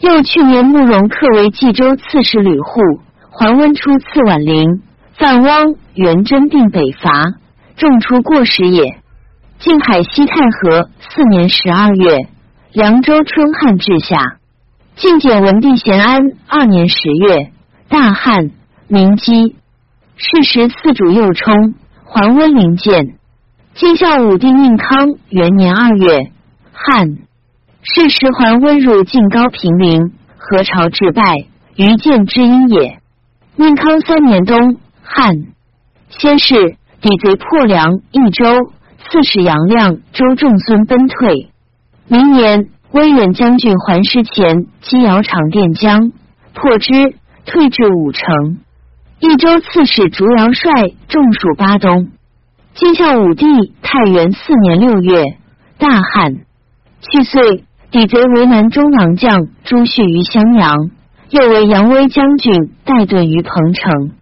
[0.00, 2.82] 又去年慕容克为冀州刺史吕护，
[3.30, 4.82] 桓温出刺宛陵，
[5.14, 7.10] 范汪、元贞并北伐，
[7.76, 8.98] 众出过时也。
[9.58, 12.28] 晋海西太和四年十二月。
[12.72, 14.36] 凉州春旱至夏，
[14.94, 17.50] 晋简文帝咸安二年十月，
[17.88, 18.50] 大旱，
[18.88, 19.56] 民饥。
[20.16, 23.14] 是时四主又冲，桓温临建。
[23.74, 26.30] 晋孝武帝宁康元年二月，
[26.72, 27.16] 汉。
[27.82, 31.36] 是时桓温入晋高平陵，何朝致败，
[31.74, 32.98] 于建之因也。
[33.56, 35.32] 宁康三年冬，汉。
[36.10, 38.44] 先是，抵贼破梁益州，
[38.98, 41.48] 刺史杨亮、周仲孙奔退。
[42.10, 46.10] 明年，威远将军还师前击姚长垫江，
[46.54, 46.92] 破之，
[47.44, 48.58] 退至武城。
[49.20, 50.70] 益州刺史竹阳帅
[51.08, 52.08] 众属巴东。
[52.72, 53.44] 晋孝武帝
[53.82, 55.36] 太元四年六月，
[55.76, 56.36] 大旱。
[57.00, 60.90] 去岁，抵贼为南中郎将朱旭于襄阳，
[61.28, 64.12] 又为扬威将军带盾于彭城。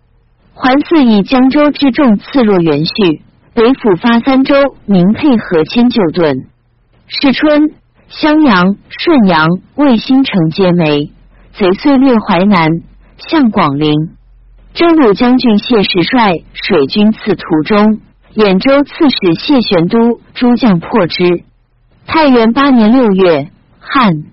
[0.54, 3.22] 桓嗣以江州之众刺若元旭，
[3.54, 6.46] 北府发三州名配合迁就盾。
[7.08, 7.70] 是春，
[8.08, 11.12] 襄阳、顺阳、魏新城皆没。
[11.52, 12.68] 贼遂略淮南，
[13.16, 13.92] 向广陵。
[14.74, 18.00] 征虏将军谢石率水军刺途中，
[18.34, 21.44] 兖州刺史谢玄都诸将破之。
[22.06, 24.24] 太元八年六月，汉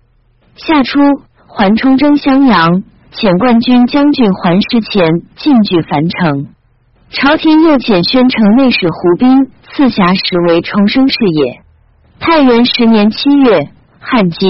[0.55, 0.99] 夏初，
[1.47, 2.83] 桓冲征襄阳，
[3.13, 5.07] 遣冠军将军桓师前
[5.37, 6.47] 进据樊城。
[7.11, 11.62] 朝廷又遣宣城内史胡斌刺峡时为重生事也。
[12.25, 13.67] 太元十年七月，
[13.99, 14.47] 汉基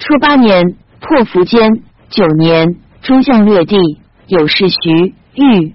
[0.00, 1.84] 初八年破苻坚。
[2.08, 3.78] 九年，诸将略地，
[4.26, 5.72] 有事徐豫、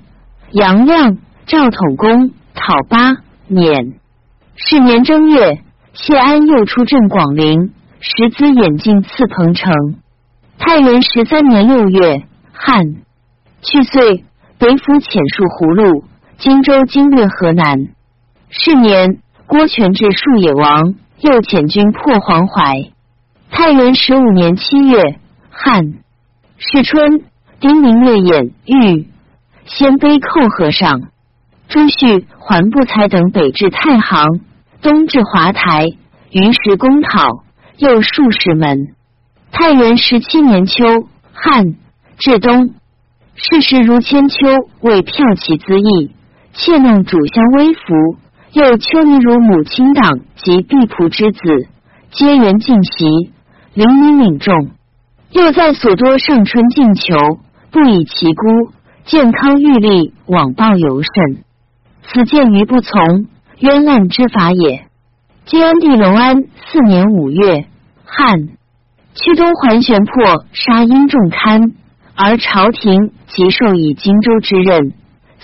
[0.52, 3.14] 杨亮、赵统公讨巴
[3.48, 3.94] 撵。
[4.58, 5.62] 是年正月，
[5.94, 9.74] 谢安又出镇广陵，使子眼进刺彭城。
[10.58, 12.84] 太元十三年六月，汉
[13.62, 14.26] 去岁，
[14.58, 16.04] 北府遣戍葫芦，
[16.38, 17.88] 荆州经略河南。
[18.50, 20.96] 是年，郭权至戍野王。
[21.20, 22.92] 又遣军破黄淮。
[23.50, 25.94] 太元十五年七月，汉
[26.58, 27.24] 世春，
[27.60, 29.08] 丁明略演玉，
[29.66, 31.10] 鲜卑寇河上。
[31.68, 34.42] 朱旭、桓不才等北至太行，
[34.82, 35.86] 东至华台，
[36.32, 37.44] 于是攻讨，
[37.78, 38.94] 又数十门。
[39.52, 40.84] 太元十七年秋，
[41.34, 41.76] 汉
[42.18, 42.76] 至东，
[43.36, 44.36] 事如千秋，
[44.82, 46.14] 为骠骑资意，
[46.54, 48.18] 窃弄主相微服。
[48.56, 51.42] 又丘尼如母亲党及婢仆之子，
[52.12, 53.34] 皆原进袭，
[53.74, 54.70] 临民领众。
[55.32, 57.18] 又在所多上春进求，
[57.70, 58.72] 不以其孤，
[59.04, 61.44] 健康欲立，往报尤甚。
[62.04, 63.28] 此见于不从，
[63.60, 64.86] 冤滥之法也。
[65.46, 67.66] 晋安帝隆安四年五月，
[68.06, 68.40] 汉
[69.16, 71.74] 驱东桓玄破杀殷仲堪，
[72.16, 74.94] 而朝廷即授以荆州之任。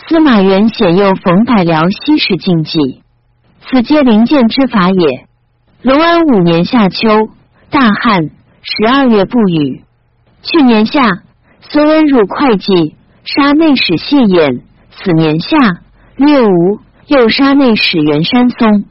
[0.07, 3.00] 司马元显又逢百僚西氏禁忌，
[3.61, 5.27] 此皆灵剑之法也。
[5.81, 7.29] 隆安五年夏秋，
[7.69, 8.29] 大旱，
[8.61, 9.83] 十二月不雨。
[10.41, 11.21] 去年夏，
[11.61, 14.61] 孙恩入会稽，杀内史谢衍。
[14.91, 15.57] 此年夏，
[16.15, 18.85] 略吴又杀内史袁山松。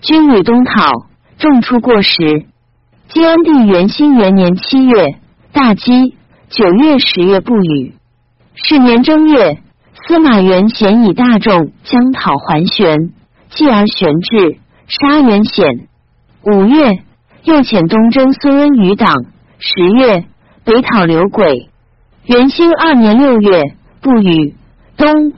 [0.00, 0.90] 军旅东讨，
[1.38, 2.46] 众出过时。
[3.08, 5.18] 晋安帝元兴元年七月，
[5.52, 6.16] 大饥，
[6.48, 7.94] 九月、十月不雨。
[8.54, 9.58] 是年正月，
[10.06, 13.12] 司马元显以大众将讨桓玄，
[13.54, 15.88] 继而玄至，杀元显。
[16.44, 17.02] 五月，
[17.44, 19.24] 又遣东征孙恩余党。
[19.58, 20.24] 十月，
[20.64, 21.68] 北讨刘轨。
[22.24, 23.62] 元兴二年六月，
[24.00, 24.54] 不雨，
[24.96, 25.32] 冬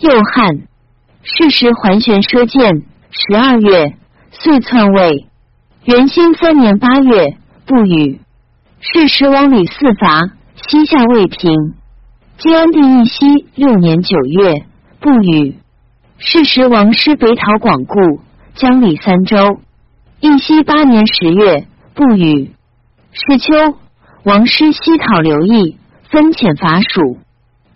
[0.00, 0.62] 又旱。
[1.22, 2.82] 是时桓玄射箭。
[3.10, 3.94] 十二月。
[4.30, 5.26] 遂篡位。
[5.84, 8.20] 元兴三年八月，不雨。
[8.80, 11.74] 是时王吕四伐，西夏未平。
[12.36, 14.64] 晋安帝义熙六年九月，
[15.00, 15.56] 不雨。
[16.20, 18.20] 是时王师北讨广固，
[18.54, 19.60] 将李三州。
[20.20, 22.50] 义熙八年十月，不雨。
[23.12, 23.78] 是秋，
[24.24, 25.78] 王师西讨刘毅，
[26.10, 27.18] 分遣伐蜀。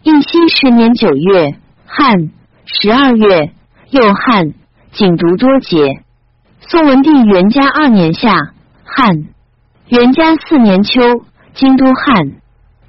[0.03, 1.55] 义熙十年九月，
[1.87, 2.31] 汉。
[2.65, 3.53] 十二月，
[3.91, 4.53] 又旱，
[4.91, 6.03] 景毒多节。
[6.61, 8.33] 宋文帝元嘉二年夏，
[8.85, 9.27] 汉；
[9.89, 11.01] 元嘉四年秋，
[11.55, 12.41] 京都汉；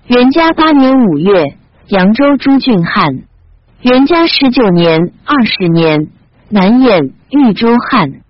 [0.07, 1.57] 元嘉八年五月，
[1.89, 3.23] 扬州诸郡汉；
[3.83, 6.07] 元嘉十九年、二十年，
[6.47, 8.21] 南兖、豫州旱；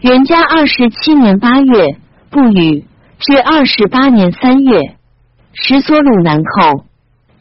[0.00, 1.96] 元嘉二十七年八月，
[2.28, 2.84] 不雨，
[3.20, 4.96] 至二十八年三月，
[5.52, 6.86] 石所鲁南寇。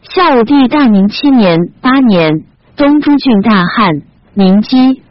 [0.03, 2.43] 孝武帝大明七年八年，
[2.77, 4.03] 东诸郡大旱，
[4.35, 5.01] 民饥，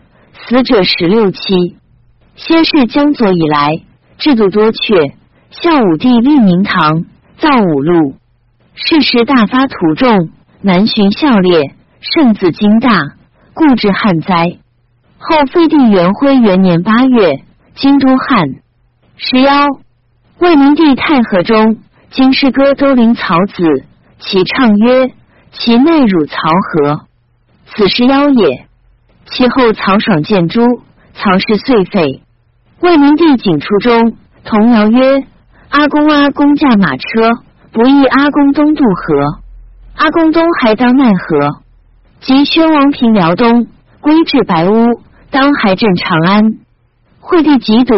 [0.46, 1.40] 死者十六七。
[2.36, 3.80] 先是江左以来，
[4.16, 5.14] 制度多阙。
[5.50, 7.04] 孝武帝立明堂，
[7.36, 8.14] 造五路。
[8.76, 11.74] 世时大发土众，南巡孝烈，
[12.12, 12.90] 圣子经大，
[13.54, 14.58] 故致旱灾。
[15.16, 17.42] 后废帝元徽元年八月，
[17.74, 18.46] 京都旱。
[19.16, 19.64] 十幺，
[20.38, 21.78] 魏明帝太和中，
[22.10, 23.86] 京师歌都陵曹子，
[24.18, 25.12] 其唱曰
[25.50, 27.06] ：“其内汝曹何？
[27.64, 28.66] 此是妖也。”
[29.24, 30.60] 其后曹爽见诸，
[31.14, 32.22] 曹氏遂废。
[32.80, 35.24] 魏明帝景初中，童谣曰
[35.72, 37.40] ：“阿公阿公驾马车，
[37.72, 39.40] 不意阿公东渡河。
[39.96, 41.63] 阿公东还当奈何？”
[42.24, 43.66] 及宣王平辽东，
[44.00, 44.72] 归至白屋，
[45.30, 46.54] 当还镇长安。
[47.20, 47.94] 惠帝疾堵，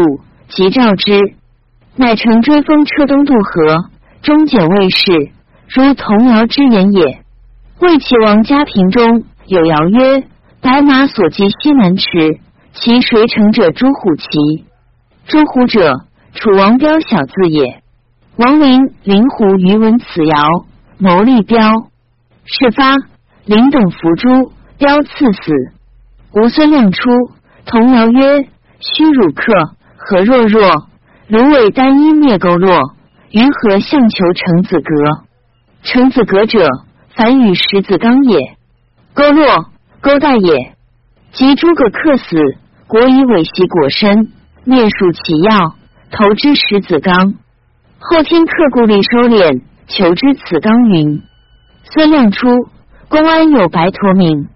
[0.48, 1.12] 即召之，
[1.94, 3.88] 乃乘追风车东渡河，
[4.22, 5.30] 终检卫士，
[5.68, 7.20] 如童谣之言也。
[7.78, 10.24] 魏齐王家平中有谣曰
[10.60, 12.40] ：“白马所及西南池，
[12.72, 14.64] 其谁乘者朱虎骑。”
[15.28, 16.00] 朱虎者，
[16.34, 17.80] 楚王彪小字也。
[18.34, 20.64] 王陵灵狐余闻此谣，
[20.98, 21.70] 谋立彪。
[22.44, 22.96] 事发，
[23.46, 25.52] 灵等伏诛，彪赐死。
[26.34, 27.00] 吴孙亮出，
[27.64, 28.42] 童谣曰
[28.80, 29.52] ：“虚汝客，
[29.96, 30.88] 何若若？
[31.28, 32.94] 芦苇单衣灭勾落，
[33.30, 34.92] 于何向求成子阁？
[35.84, 36.66] 成子阁者，
[37.14, 38.56] 凡与石子刚也。
[39.14, 39.66] 勾落，
[40.00, 40.74] 勾带也。
[41.30, 42.36] 及诸葛克死，
[42.88, 44.32] 国以尾袭果身。”
[44.68, 45.76] 灭蜀其要，
[46.10, 47.34] 投之石子刚。
[48.00, 51.22] 后天克故吏收敛，求之此刚云。
[51.84, 52.48] 孙亮出，
[53.08, 54.48] 公安有白驼名。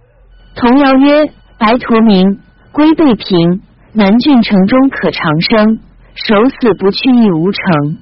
[0.56, 2.40] 童谣曰：白驼鸣，
[2.72, 3.62] 龟背平。
[3.92, 5.80] 南郡城中可长生，
[6.14, 7.98] 守死不去亦无成。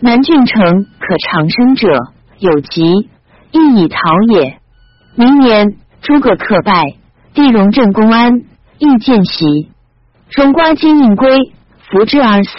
[0.00, 1.88] 南郡城可长生者，
[2.38, 3.08] 有疾，
[3.52, 3.98] 亦以逃
[4.28, 4.58] 也。
[5.14, 6.96] 明年，诸葛克败，
[7.32, 8.42] 帝荣镇公安，
[8.78, 9.70] 亦见袭。
[10.30, 11.52] 荣瓜金印归，
[11.88, 12.50] 伏之而死。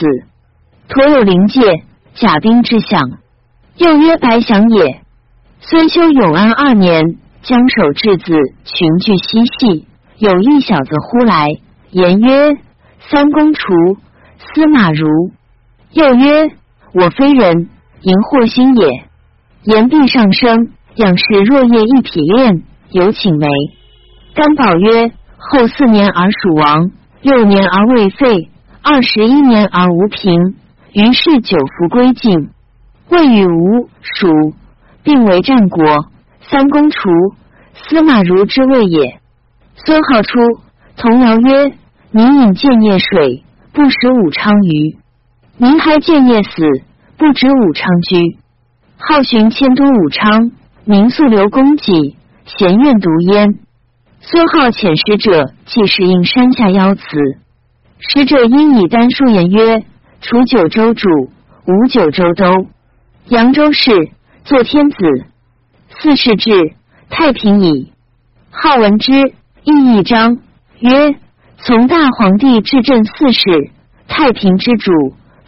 [0.88, 3.00] 驼有灵界，甲兵之相，
[3.76, 5.01] 又曰白祥也。
[5.64, 7.04] 孙修永安二年，
[7.44, 8.34] 将守质子
[8.66, 11.50] 群聚嬉戏，有一小子呼来，
[11.92, 12.58] 言曰
[13.12, 13.62] ：“三公除
[14.40, 15.08] 司马如。”
[15.94, 16.50] 又曰
[16.94, 17.70] ：“我非人，
[18.02, 19.04] 荧惑星也。”
[19.64, 23.48] 言必上升，仰视若叶一匹练，有请眉。
[24.34, 26.90] 甘宝曰：“后四年而蜀亡。”
[27.22, 28.50] 六年而未废，
[28.82, 30.56] 二十一年而无平。
[30.92, 32.50] 于是九服归晋，
[33.10, 34.56] 魏与吴、蜀
[35.04, 35.84] 并为战国。
[36.42, 37.00] 三公除
[37.74, 39.20] 司马如之位也。
[39.76, 40.40] 孙浩出，
[40.98, 41.74] 童谣曰
[42.12, 43.44] ：“民饮建业水，
[43.74, 44.98] 不食武昌鱼；
[45.58, 46.50] 民还建业死，
[47.18, 48.38] 不止武昌居。”
[48.98, 50.52] 好寻迁都武昌，
[50.86, 53.60] 民素留公己，贤愿独焉。
[54.20, 57.02] 孙浩遣使者，既是应山下邀辞。
[57.98, 59.84] 使者因以丹书言曰
[60.22, 61.10] ：“除九州主，
[61.66, 62.68] 吴九州都。
[63.30, 64.10] 扬州市，
[64.44, 64.98] 作天子。
[66.00, 66.74] 四世至，
[67.10, 67.92] 太平矣。”
[68.50, 69.12] 号闻之，
[69.64, 70.38] 意一章
[70.80, 71.16] 曰
[71.60, 73.72] ：“从大皇帝至朕四世，
[74.08, 74.92] 太平之主，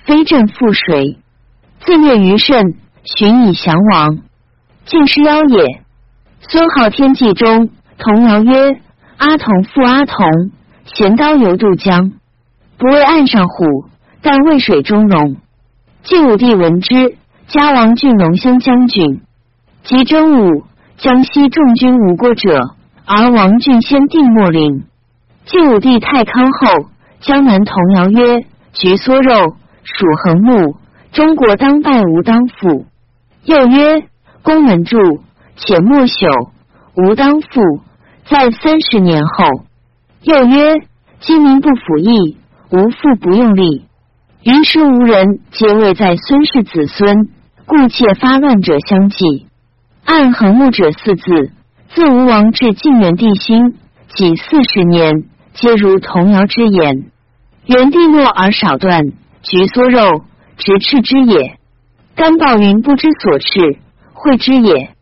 [0.05, 1.17] 非朕负谁？
[1.79, 4.19] 自灭于甚，寻以降王，
[4.85, 5.81] 竟是妖也。”
[6.47, 8.79] 孙浩天记中童谣曰
[9.17, 10.51] ：“阿童复阿童，
[10.85, 12.11] 衔刀游渡江。
[12.77, 13.85] 不为岸上虎，
[14.21, 15.37] 但为水中龙。”
[16.03, 17.17] 晋武帝闻之，
[17.53, 19.21] 加王俊龙骧将军。
[19.83, 20.63] 及征武，
[20.97, 22.71] 江西众军无过者。
[23.05, 24.85] 而王俊先定莫领。
[25.45, 26.89] 晋武帝太康后，
[27.19, 28.43] 江南童谣曰
[28.73, 30.77] ：“菊缩肉，属横木。
[31.11, 32.87] 中国当拜吾当父。”
[33.45, 34.07] 又曰
[34.41, 34.97] ：“公门住，
[35.55, 36.49] 且莫朽。
[36.95, 37.61] 吾当父。”
[38.25, 39.45] 在三十年后。
[40.23, 40.73] 又曰
[41.21, 42.39] ：“今民不服役，
[42.71, 43.85] 无父不用力。
[44.41, 47.29] 于是无人，皆位在孙氏子孙，
[47.65, 49.47] 故窃发乱者相继。
[50.05, 51.51] 按横木者四字。”
[51.95, 53.75] 自吴王至晋元帝兴，
[54.15, 57.11] 几四十年，皆如童谣之言。
[57.67, 59.11] 元帝诺而少断，
[59.43, 60.23] 菊缩肉，
[60.57, 61.59] 直赤之也。
[62.15, 63.77] 甘抱云不知所赤，
[64.13, 64.95] 会之也。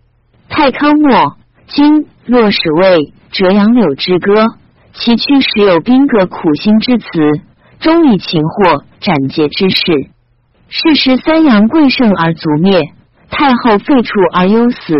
[0.49, 1.38] 太康末，
[1.68, 4.47] 今若使谓折杨柳之歌，
[4.91, 7.05] 其躯实有宾阁苦心之词，
[7.80, 10.11] 终以擒获斩截之事。
[10.74, 12.93] 是时三阳贵盛而族灭，
[13.30, 14.95] 太后废黜而忧死。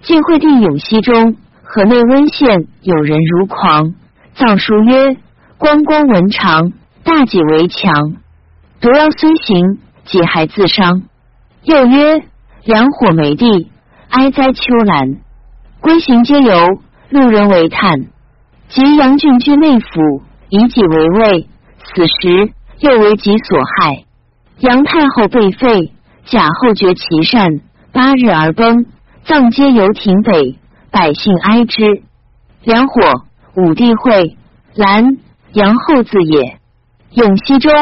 [0.00, 3.92] 晋惠帝永熙中，河内温县有人如狂，
[4.34, 5.18] 造书曰
[5.58, 6.72] ：“关公文长，
[7.04, 7.92] 大己为强。
[8.80, 11.02] 毒药虽行，己还自伤。”
[11.62, 12.22] 又曰
[12.64, 13.70] ：“良火没地，
[14.08, 15.16] 哀哉秋兰。
[15.82, 16.80] 归行皆由，
[17.10, 18.06] 路人为叹。
[18.70, 21.48] 及杨俊居内府，以己为卫，
[21.84, 24.05] 此时又为己所害。
[24.58, 25.92] 杨太后被废，
[26.24, 27.60] 贾后绝其善，
[27.92, 28.86] 八日而崩。”
[29.26, 30.56] 葬皆游亭北，
[30.92, 32.04] 百姓哀之。
[32.62, 33.24] 梁火，
[33.56, 34.36] 武帝会，
[34.76, 35.18] 兰
[35.52, 36.60] 杨后字也。
[37.10, 37.72] 永熙中，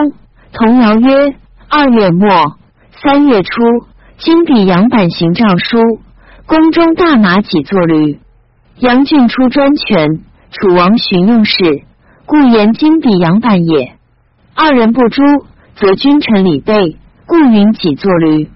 [0.55, 1.37] 童谣曰：
[1.69, 2.57] 二月末，
[3.03, 3.61] 三月初，
[4.17, 5.77] 金笔杨版行诏书，
[6.47, 8.21] 宫中大马几作驴。
[8.79, 11.83] 杨俊出专权，楚王寻用事，
[12.25, 13.99] 故言金笔杨版也。
[14.55, 15.23] 二人不诛，
[15.77, 16.97] 则君臣礼备，
[17.27, 18.49] 故云几作驴。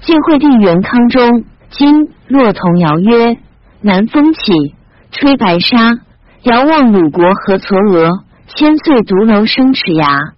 [0.00, 1.44] 晋惠帝元康中。
[1.70, 3.38] 今若童谣曰
[3.80, 4.74] ：“南风起，
[5.10, 5.94] 吹白沙。
[6.42, 8.22] 遥望鲁国何嵯峨，
[8.54, 10.34] 千岁独楼生齿牙。”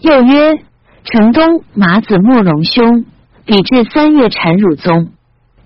[0.00, 0.58] 又曰
[1.04, 3.06] ：“城东马子莫龙兄，
[3.46, 5.12] 比至三月产乳宗。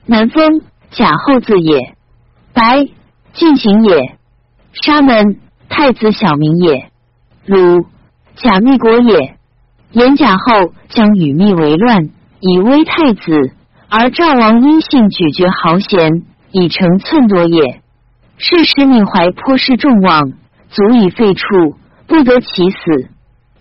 [0.04, 1.96] 南风，贾后字也。
[2.52, 2.86] 白，
[3.32, 4.18] 进行也。
[4.72, 6.90] 沙门，太子小名也。
[7.46, 7.86] 鲁，
[8.36, 9.36] 贾密国也。
[9.93, 12.11] 言贾后将与密为乱，
[12.41, 13.53] 以威太子。”
[13.89, 17.80] 而赵王因性咀嚼豪贤，以成寸夺也。
[18.37, 20.32] 是时闵怀颇失众望，
[20.68, 21.76] 足以废黜，
[22.09, 23.09] 不得其死。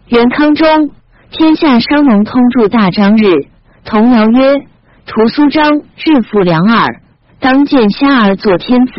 [0.07, 0.89] 元康中，
[1.29, 3.47] 天下商农通祝大张日，
[3.85, 4.65] 童谣曰
[5.05, 7.01] ：“屠苏张日复两耳，
[7.39, 8.93] 当见虾儿作天子。”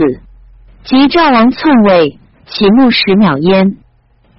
[0.84, 3.76] 及赵王篡位，其目十秒焉。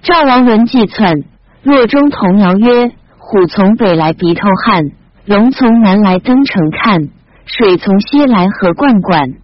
[0.00, 1.24] 赵王闻计篡，
[1.62, 4.84] 洛中童谣曰：“虎从北来鼻头汗。”
[5.26, 7.08] 龙从南来登城看，
[7.44, 9.34] 水从西来河灌灌。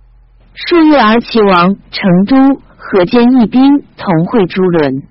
[0.55, 5.03] 数月而齐王成都河间一兵同会诸轮，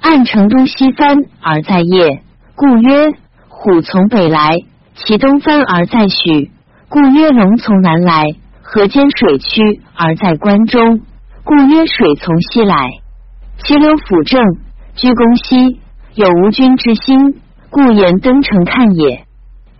[0.00, 2.20] 按成都西翻而在邺，
[2.56, 3.12] 故曰
[3.48, 6.50] 虎从北来；其东翻而在许，
[6.88, 8.24] 故曰龙从南来；
[8.62, 11.02] 河间水曲而在关中，
[11.44, 12.88] 故曰水从西来。
[13.58, 14.42] 其流辅正，
[14.96, 15.80] 居公西，
[16.14, 17.40] 有无君之心，
[17.70, 19.24] 故言登城看也。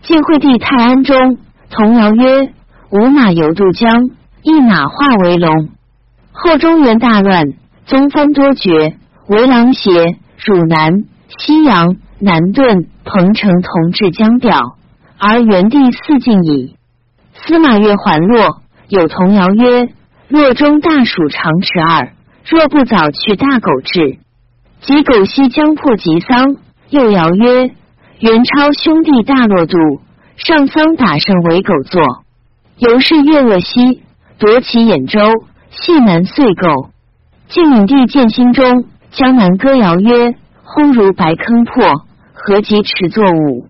[0.02, 1.38] 晋惠帝泰安中，
[1.70, 2.52] 童谣曰
[2.90, 4.10] ：“吾马游渡江，
[4.42, 5.70] 一马化为龙。”
[6.30, 7.54] 后中原大乱，
[7.86, 8.94] 宗藩多绝，
[9.26, 11.04] 为狼邪、汝南、
[11.38, 14.76] 西阳、南顿、彭城同治江表，
[15.18, 16.76] 而元帝四境矣。
[17.34, 19.88] 司马越还洛，有童谣曰
[20.28, 22.12] ：“洛中大暑长尺二，
[22.48, 24.18] 若不早去大狗至。”
[24.80, 26.56] 及狗西将破吉桑。
[26.90, 27.70] 又谣曰。
[28.20, 29.76] 元超兄弟大落度，
[30.34, 32.02] 上桑打胜为狗作。
[32.78, 34.02] 由是越恶西
[34.40, 35.20] 夺其兖州，
[35.70, 36.90] 系南遂狗。
[37.48, 43.68] 晋闵帝建兴中，江南歌谣曰：“轰如白坑破，何及池作舞？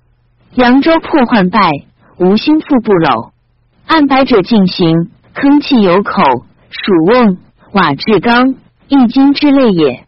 [0.54, 1.70] 扬州破患败，
[2.18, 3.32] 吴兴复不搂。
[3.86, 6.22] 按白者进行，坑气有口，
[6.70, 7.36] 属瓮、
[7.72, 8.54] 瓦质缸、
[8.88, 10.07] 易经之类也。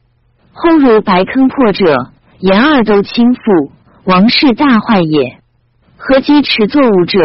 [0.62, 3.70] 空如白坑破者。”言二都倾覆，
[4.04, 5.40] 王室大坏也。
[5.98, 7.18] 何及持作物者？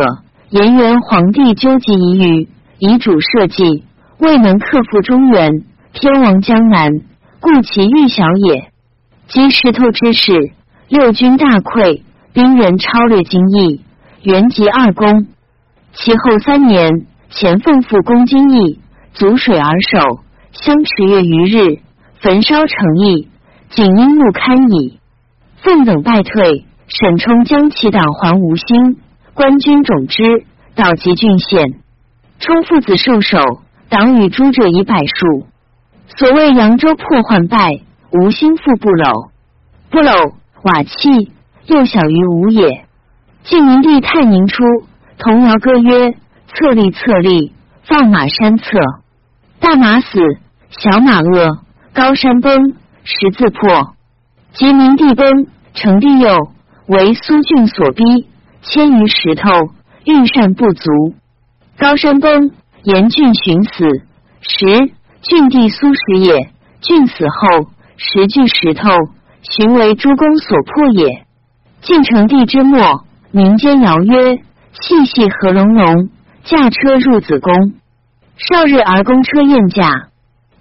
[0.50, 3.86] 言元皇帝纠集遗余，遗主社稷，
[4.20, 5.64] 未能克复中原，
[5.94, 6.92] 天亡江南，
[7.40, 8.72] 故其欲小也。
[9.28, 10.52] 及石头之事，
[10.90, 12.02] 六军大溃，
[12.34, 13.82] 兵人超略精益，
[14.22, 15.28] 元及二公。
[15.94, 18.82] 其后三年，前奉复攻金邑，
[19.14, 20.20] 阻水而守，
[20.52, 21.80] 相持月余日，
[22.26, 23.30] 焚烧成邑，
[23.70, 25.00] 仅因木堪矣。
[25.58, 28.98] 奉等败退，沈冲将其党还吴兴，
[29.36, 31.76] 官军种之，到及郡县。
[32.40, 33.38] 冲父子受首，
[33.90, 35.46] 党与诸者以百数。
[36.18, 39.30] 所谓扬州破患败，吴兴复不搂，
[39.92, 41.32] 不搂瓦器，
[41.68, 42.86] 又小于吴也。
[43.44, 44.64] 晋明帝太宁初。
[45.20, 46.16] 童谣歌曰
[46.52, 47.54] ：“策立策立，
[47.84, 48.80] 放马山侧。
[49.60, 50.20] 大马死，
[50.72, 51.65] 小马饿。
[51.96, 52.74] 高山崩，
[53.06, 53.96] 石自破。
[54.52, 56.52] 及明帝崩，成帝佑，
[56.88, 58.04] 为苏峻所逼，
[58.62, 59.50] 千余石头，
[60.04, 60.92] 运善不足。
[61.78, 62.52] 高山崩，
[62.84, 63.86] 严峻寻死。
[64.42, 64.92] 时
[65.22, 66.52] 郡地苏石也。
[66.82, 68.90] 郡死后，十具石头，
[69.42, 71.26] 寻为诸公所破也。
[71.80, 74.42] 晋成帝之末，民间谣曰。”
[74.82, 76.10] 细细何隆隆，
[76.44, 77.54] 驾车入子宫。
[78.36, 80.10] 少日而公车宴驾。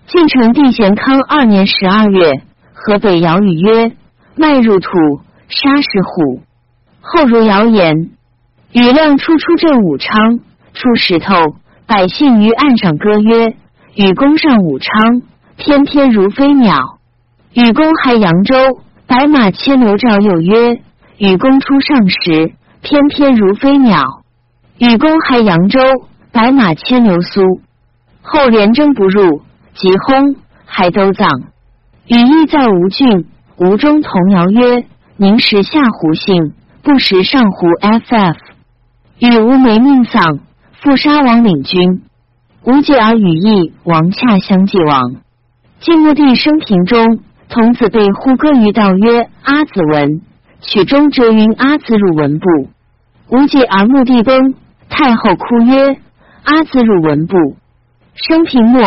[0.07, 2.43] 晋成帝咸康二年十二月，
[2.75, 3.93] 河北谣语曰
[4.37, 4.91] ：“迈入土，
[5.49, 6.43] 杀石虎。”
[7.01, 8.11] 后如谣言。
[8.73, 10.41] 雨量初出镇武昌，
[10.75, 11.35] 出石头，
[11.87, 13.55] 百姓于岸上歌曰
[13.97, 15.23] ：“禹公上武昌，
[15.57, 16.99] 翩翩如飞鸟。”
[17.55, 18.55] 禹公还扬州，
[19.07, 20.81] 白马牵牛照又曰
[21.17, 22.53] ：“禹公出上时。”
[22.83, 24.03] 翩翩如飞鸟，
[24.77, 25.81] 禹公还扬州，
[26.31, 27.41] 白马牵牛苏。
[28.21, 29.41] 后连征不入，
[29.75, 31.29] 即薨，还都葬。
[32.07, 36.53] 羽翼在吴郡，吴中童谣曰：“宁时下胡姓，
[36.83, 38.35] 不识上胡 ff。”
[39.19, 40.41] 禹无没命丧，
[40.81, 42.03] 复杀王领军。
[42.65, 45.17] 吴解而羽翼王洽相继亡。
[45.81, 50.23] 晋穆帝生平中，童子被呼歌于道曰：“阿子文。”
[50.63, 52.47] 曲中折云阿子汝文部。
[53.29, 54.55] 无解而穆帝崩，
[54.89, 55.97] 太后哭曰
[56.45, 57.37] ：“阿子汝文部。”
[58.15, 58.83] 生平末，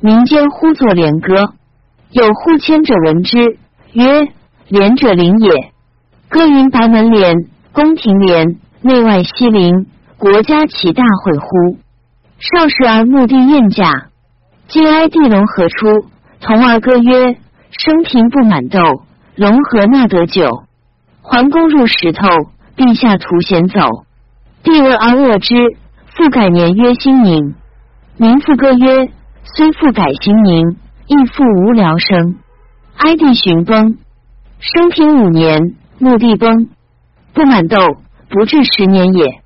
[0.00, 1.54] 民间呼作连歌，
[2.10, 3.58] 有呼牵者闻之，
[3.92, 4.28] 曰
[4.68, 5.50] ：“连者灵也。”
[6.28, 7.34] 歌云：“白门帘，
[7.72, 9.86] 宫廷连，内外西陵，
[10.18, 11.78] 国家其大会乎？”
[12.38, 14.08] 少时而墓地宴驾，
[14.68, 16.06] 今哀帝龙何出？
[16.40, 17.36] 童儿歌曰
[17.70, 18.80] ：“生平不满斗，
[19.36, 20.64] 龙何纳得酒？
[21.22, 22.26] 桓公入石头。”
[22.76, 24.04] 陛下徒闲走，
[24.64, 25.54] 帝闻而恶之，
[26.08, 27.54] 复改年曰新宁。
[28.16, 29.12] 民复歌曰：
[29.44, 30.76] 虽复改新宁，
[31.06, 32.36] 亦复无聊生。
[32.96, 33.98] 哀帝寻崩，
[34.58, 36.70] 生平五年，穆帝崩，
[37.34, 37.76] 不满斗，
[38.30, 39.42] 不至十年也。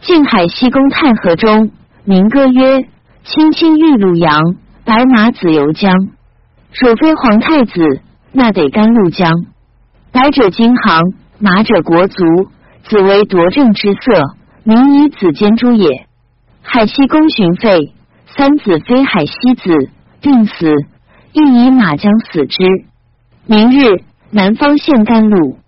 [0.00, 1.70] 晋海西宫太和中，
[2.04, 2.88] 民歌曰：
[3.24, 5.94] 青青玉露阳，白马子游江。
[6.72, 8.00] 若非皇太子，
[8.32, 9.30] 那得甘露江。
[10.10, 12.24] 白者金行，马者国足。
[12.88, 14.22] 子为夺政之色，
[14.62, 16.06] 民以子监诸也。
[16.62, 17.94] 海西公寻废，
[18.34, 20.74] 三子非海西子，病死，
[21.32, 22.64] 亦以马将死之。
[23.46, 25.58] 明日，南方献甘露。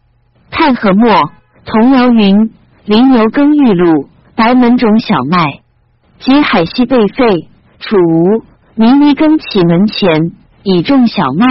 [0.51, 1.31] 太和末，
[1.65, 2.51] 童谣云：
[2.85, 5.61] 临牛耕玉露，白门种小麦。
[6.19, 7.49] 及海西被废，
[7.79, 8.43] 楚吴
[8.75, 10.33] 民离耕起门前，
[10.65, 11.47] 以种小麦。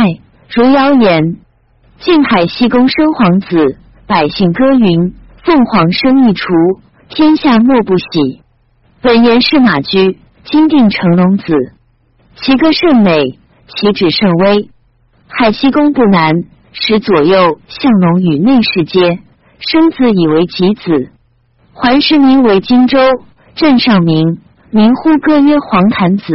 [0.54, 1.38] 如谣言。
[2.00, 5.16] 晋海西公生皇子，百姓歌云。
[5.44, 6.44] 凤凰生一雏，
[7.08, 8.42] 天下莫不喜。
[9.02, 10.20] 本言是马驹，
[10.52, 11.44] 金定成龙子。
[12.36, 13.38] 其歌甚美，
[13.68, 14.70] 其旨甚微。
[15.28, 16.34] 海西公不难，
[16.72, 19.20] 使左右相龙与内侍皆
[19.60, 21.12] 生子以为己子。
[21.74, 22.98] 桓氏名为荆州，
[23.56, 24.40] 镇上名，
[24.72, 26.34] 名呼歌曰黄坛子。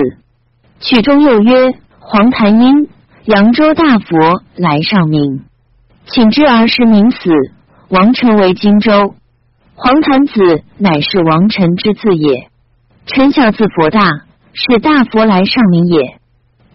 [0.80, 2.88] 曲中又曰黄坛音。
[3.24, 5.44] 扬州大佛来上名，
[6.06, 7.30] 请之儿时名死。
[7.88, 9.14] 王臣为荆州，
[9.76, 12.48] 黄坛子乃是王臣之字也。
[13.06, 14.00] 臣小字佛大，
[14.52, 16.20] 是大佛来上名也。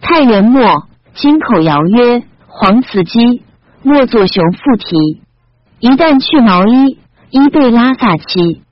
[0.00, 3.42] 太元末，金口谣曰：“黄慈基，
[3.82, 5.22] 莫作雄附题。
[5.80, 6.98] 一旦去毛衣，
[7.30, 8.62] 衣被拉萨期。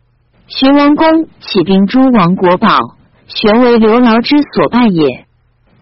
[0.47, 2.69] 寻王公起兵诛王国宝，
[3.27, 5.27] 玄为刘牢之所败也。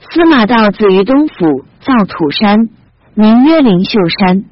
[0.01, 2.68] 司马道子于东府造土山，
[3.14, 4.45] 名曰灵秀山。”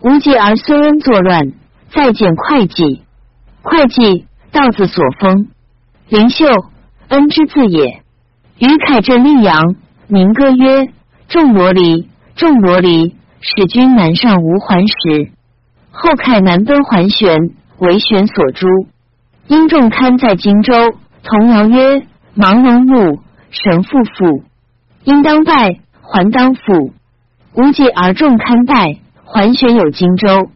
[0.00, 1.52] 无忌而孙恩作乱，
[1.90, 3.02] 再见会稽。
[3.62, 5.48] 会稽道子所封，
[6.08, 6.46] 灵秀
[7.08, 8.02] 恩之字也。
[8.58, 10.88] 于凯镇溧阳，民歌曰：
[11.28, 15.30] 众罗离，众罗离，使君南上无还时。
[15.90, 18.66] 后凯南奔还玄，为玄所诛。
[19.48, 20.72] 因仲堪在荆州，
[21.22, 24.44] 童谣曰：“盲龙怒，神父父，
[25.04, 26.94] 应当拜，还当父。
[27.52, 30.48] 无忌而仲堪拜，还玄有荆州。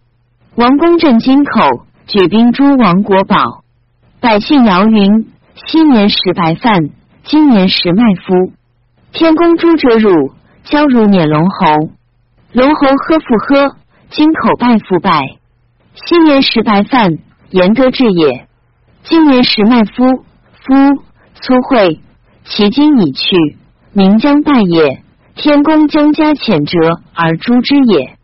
[0.54, 3.62] 王公镇京口，举兵诛王国宝。
[4.20, 6.90] 百姓谣云：昔年食白饭，
[7.24, 8.52] 今年食麦麸。
[9.12, 10.32] 天公诛者辱，
[10.64, 11.90] 交如辇龙侯。
[12.52, 13.76] 龙侯喝复喝，
[14.08, 15.20] 京口拜复拜。
[15.94, 17.18] 昔年食白饭，
[17.50, 18.46] 言得志也。
[19.02, 20.22] 今年食麦麸，
[20.54, 21.02] 夫
[21.34, 22.00] 粗秽，
[22.44, 23.58] 其今已去，
[23.92, 25.02] 名将败也。
[25.34, 28.16] 天公将加谴责而诛之也。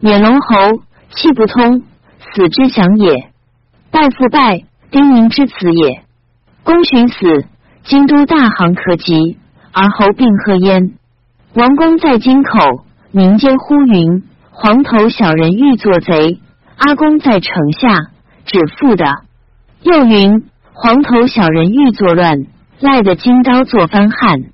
[0.00, 1.82] 辇龙侯气不通，
[2.18, 3.30] 死之祥也。
[3.90, 6.04] 拜复拜，丁宁之子也。
[6.62, 7.46] 公寻死，
[7.84, 9.38] 京都大行可及，
[9.72, 10.92] 而侯病贺焉。
[11.54, 16.40] 王公在京口，民间呼云：黄头小人欲作贼。
[16.76, 18.10] 阿公在城下，
[18.46, 19.04] 指父的。
[19.82, 22.46] 又云：黄头小人欲作乱，
[22.80, 24.44] 赖得金刀作番汉。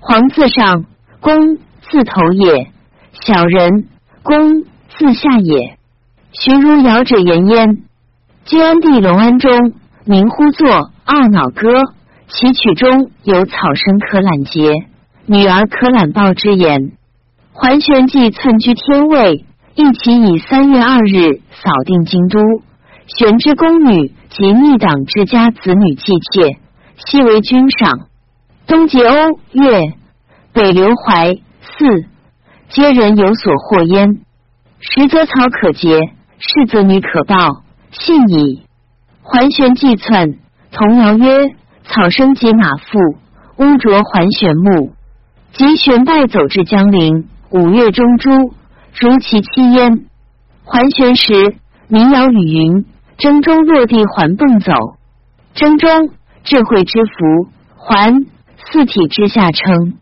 [0.00, 0.84] 黄字上，
[1.20, 2.72] 公字头也；
[3.12, 3.86] 小人，
[4.22, 5.78] 公字下也。
[6.32, 7.82] 徐如尧者言焉。
[8.44, 9.74] 晋安帝隆安中，
[10.04, 11.68] 名呼作二脑歌，
[12.28, 14.72] 其曲中有草生可揽节，
[15.26, 16.92] 女儿可揽抱之言。
[17.52, 19.44] 桓玄既寸居天位，
[19.74, 22.38] 一起以三月二日扫定京都。
[23.06, 26.58] 玄之宫女及逆党之家子女祭妾，
[27.04, 28.06] 悉为君赏。
[28.66, 29.94] 东结欧越，
[30.52, 32.06] 北流淮泗，
[32.68, 34.20] 皆人有所获焉。
[34.78, 35.98] 实则草可结，
[36.38, 38.62] 是则女可报，信矣。
[39.20, 40.36] 桓玄既篡，
[40.72, 41.54] 童谣曰
[41.84, 42.98] ：“草生结马腹，
[43.58, 44.92] 乌着桓玄木。”
[45.52, 48.30] 及玄败走至江陵，五月中珠，
[48.98, 50.06] 如其妻焉。
[50.64, 51.56] 还玄时，
[51.88, 52.86] 民谣与云。
[53.18, 54.72] 征中落地还蹦走，
[55.54, 55.90] 征中
[56.42, 58.14] 智慧之福，还
[58.56, 59.98] 四体之下称。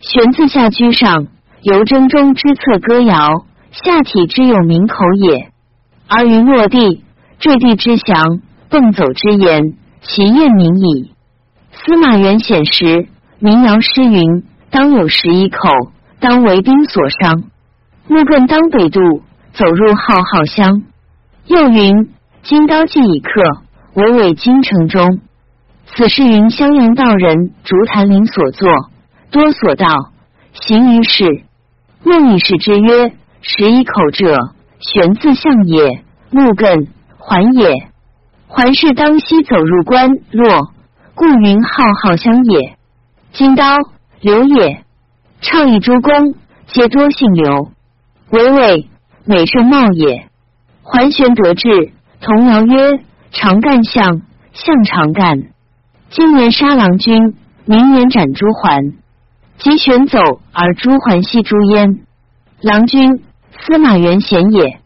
[0.00, 1.26] 玄字下居上，
[1.60, 5.50] 由征中之侧歌谣，下体之有名口也。
[6.08, 7.04] 而云落地
[7.38, 8.40] 坠地之祥，
[8.70, 9.74] 蹦走之言，
[10.08, 11.12] 其验明矣。
[11.72, 15.58] 司马元显时，民谣诗云：当有十一口，
[16.20, 17.44] 当为兵所伤。
[18.08, 19.00] 木棍当北渡，
[19.52, 20.82] 走入浩浩乡。
[21.46, 22.10] 又云。
[22.42, 23.30] 金刀既已刻，
[23.94, 25.20] 唯尾京城中。
[25.86, 28.68] 此是云襄阳道人竹坛林所作，
[29.32, 30.12] 多所道，
[30.52, 31.24] 行于世。
[32.04, 34.36] 孟以是之曰：十一口者，
[34.78, 36.04] 玄字象也。
[36.30, 36.86] 木艮
[37.18, 37.88] 环也，
[38.48, 40.72] 环氏当西走入关洛，
[41.14, 42.76] 故云浩浩相也。
[43.32, 43.76] 金刀
[44.20, 44.84] 刘也，
[45.40, 46.34] 倡议诸公
[46.66, 47.70] 皆多姓刘，
[48.30, 48.88] 为尾
[49.24, 50.28] 美胜茂也。
[50.82, 51.92] 桓玄得志。
[52.20, 54.22] 童谣曰：“常干相，
[54.52, 55.42] 相常干。
[56.08, 57.36] 今年杀郎君，
[57.66, 58.94] 明年斩朱桓。
[59.58, 60.18] 即玄走
[60.52, 62.00] 而朱桓西诛焉。
[62.62, 63.22] 郎君，
[63.60, 64.80] 司马元显也。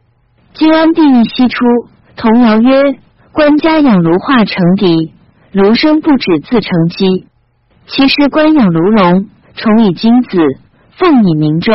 [0.55, 1.65] 晋安帝义西出。
[2.17, 2.99] 童谣曰：
[3.33, 5.13] 官家养卢化成敌，
[5.53, 7.27] 卢生不止自成鸡。
[7.87, 10.39] 其实官养卢龙，宠以金子，
[10.99, 11.73] 奉以明州，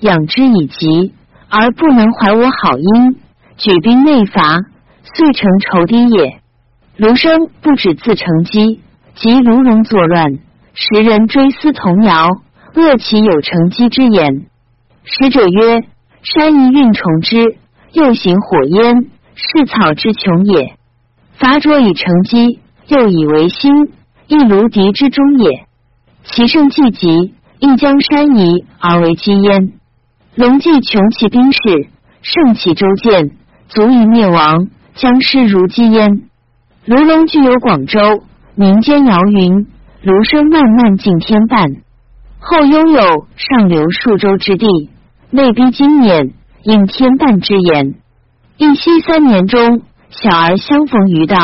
[0.00, 1.14] 养之以疾，
[1.48, 3.16] 而不能怀我好音，
[3.56, 4.58] 举兵内伐。”
[5.14, 6.40] 遂成仇敌也。
[6.96, 8.80] 卢生不止自成鸡，
[9.14, 10.38] 及卢龙作乱，
[10.74, 12.28] 时人追思童谣，
[12.74, 14.46] 恶其有成鸡之言。
[15.04, 15.82] 使者曰：
[16.22, 17.56] 山夷运虫之，
[17.92, 20.77] 又行火焰，是草之穷也。
[21.38, 22.58] 伐卓以成机，
[22.88, 23.92] 又以为心，
[24.26, 25.66] 亦卢敌之中也。
[26.24, 29.72] 其胜既极，亦将山夷而为基焉。
[30.34, 31.60] 龙既穷其兵士，
[32.22, 33.30] 胜其州建，
[33.68, 34.68] 足以灭亡。
[34.96, 36.22] 将师如饥焉。
[36.84, 38.00] 卢龙具有广州，
[38.56, 39.68] 民间谣云：
[40.02, 41.68] 卢生漫漫尽天半，
[42.40, 44.66] 后拥有上流数州之地，
[45.30, 46.32] 内逼今年，
[46.64, 47.94] 应天半之言。
[48.56, 51.36] 义熙三年中，小儿相逢于道，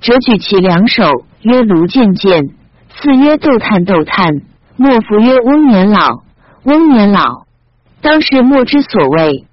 [0.00, 2.50] 折举其两手，曰：“卢渐渐。”
[2.96, 4.42] 次曰：“窦叹窦叹。”
[4.76, 6.22] 莫夫曰：“翁年老，
[6.64, 7.44] 翁年老。”
[8.00, 9.46] 当时莫之所谓。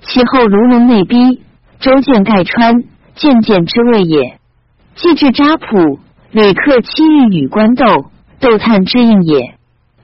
[0.00, 1.42] 其后卢龙内逼。
[1.78, 2.84] 周建盖川，
[3.14, 4.38] 渐渐之谓也。
[4.96, 5.98] 既至扎浦，
[6.30, 7.86] 旅客七日与官斗，
[8.38, 9.54] 斗叹之应也。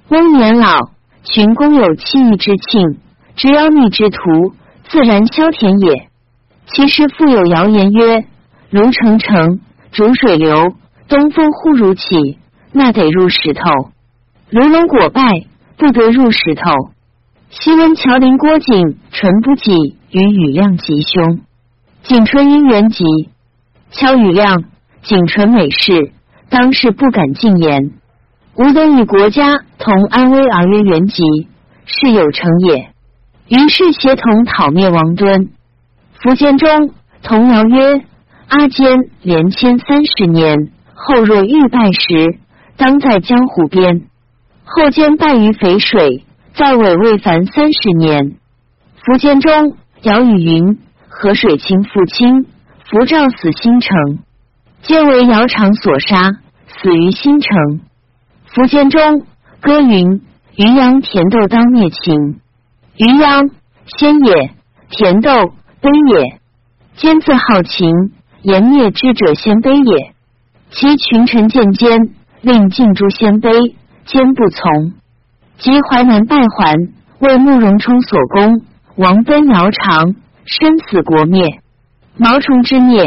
[0.09, 0.89] 翁年老，
[1.23, 2.99] 群公有七义之庆，
[3.35, 4.55] 之妖逆之徒，
[4.89, 6.06] 自然消田也。
[6.67, 8.25] 其实复有谣言曰：
[8.71, 9.61] 卢成城，
[9.93, 10.75] 逐水流，
[11.09, 12.39] 东风忽如起，
[12.73, 13.91] 那得入石头。
[14.51, 15.23] 卢龙果败，
[15.77, 16.71] 不得入石头。
[17.51, 21.41] 昔闻乔陵郭景淳不己与羽亮吉凶，
[22.03, 23.05] 景春因缘吉，
[23.93, 24.65] 乔羽亮
[25.03, 26.13] 景淳美事，
[26.51, 27.93] 当世不敢进言。
[28.57, 31.23] 吾等与国家同安危而曰元吉，
[31.85, 32.91] 是有成也。
[33.49, 35.51] 于是协同讨灭王敦。
[36.27, 36.91] 苻坚中
[37.23, 38.05] 童谣曰
[38.51, 42.41] ：“阿坚连迁三十年，后若欲败时，
[42.77, 44.09] 当在江湖边。
[44.65, 48.39] 后坚败于淝水，在尾未凡三十年。”
[49.07, 52.45] 苻坚中尧语云：“河水清复清，
[52.91, 54.19] 符照死新城，
[54.83, 57.81] 皆为尧常所杀，死于新城。”
[58.53, 59.23] 苻坚中
[59.61, 60.23] 歌云
[60.59, 62.41] ：“渔阳田豆当灭秦。”
[62.99, 63.49] 渔阳
[63.97, 64.51] 先也，
[64.91, 65.53] 田豆
[65.87, 66.41] 悲也。
[66.97, 67.89] 奸自好秦，
[68.43, 70.15] 言灭之者先卑也。
[70.71, 72.11] 其群臣见奸，
[72.41, 73.75] 令尽诛鲜卑，
[74.05, 74.95] 奸不从。
[75.59, 76.75] 及淮南败还，
[77.21, 78.63] 为慕容冲所攻，
[78.97, 81.61] 王奔姚长，身死国灭。
[82.17, 83.05] 毛虫之灭，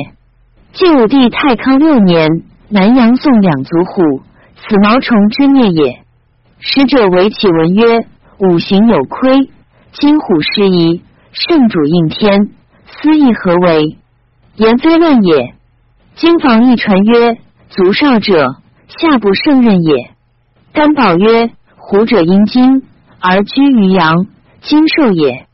[0.72, 4.22] 晋武帝太康六年，南阳宋两族虎，
[4.56, 6.00] 此毛虫之灭也。
[6.60, 8.08] 使者为启文曰：
[8.38, 9.50] 五行有亏。
[9.92, 11.02] 金虎失仪，
[11.32, 12.52] 圣主应天，
[12.92, 13.98] 思义何为？
[14.56, 15.56] 言非乱也。
[16.16, 17.38] 经房一传曰：
[17.70, 18.56] 足少者，
[18.88, 20.12] 下不胜任也。
[20.74, 22.84] 甘宝曰：虎者阴精
[23.20, 24.28] 而居于阳，
[24.62, 25.48] 金兽也。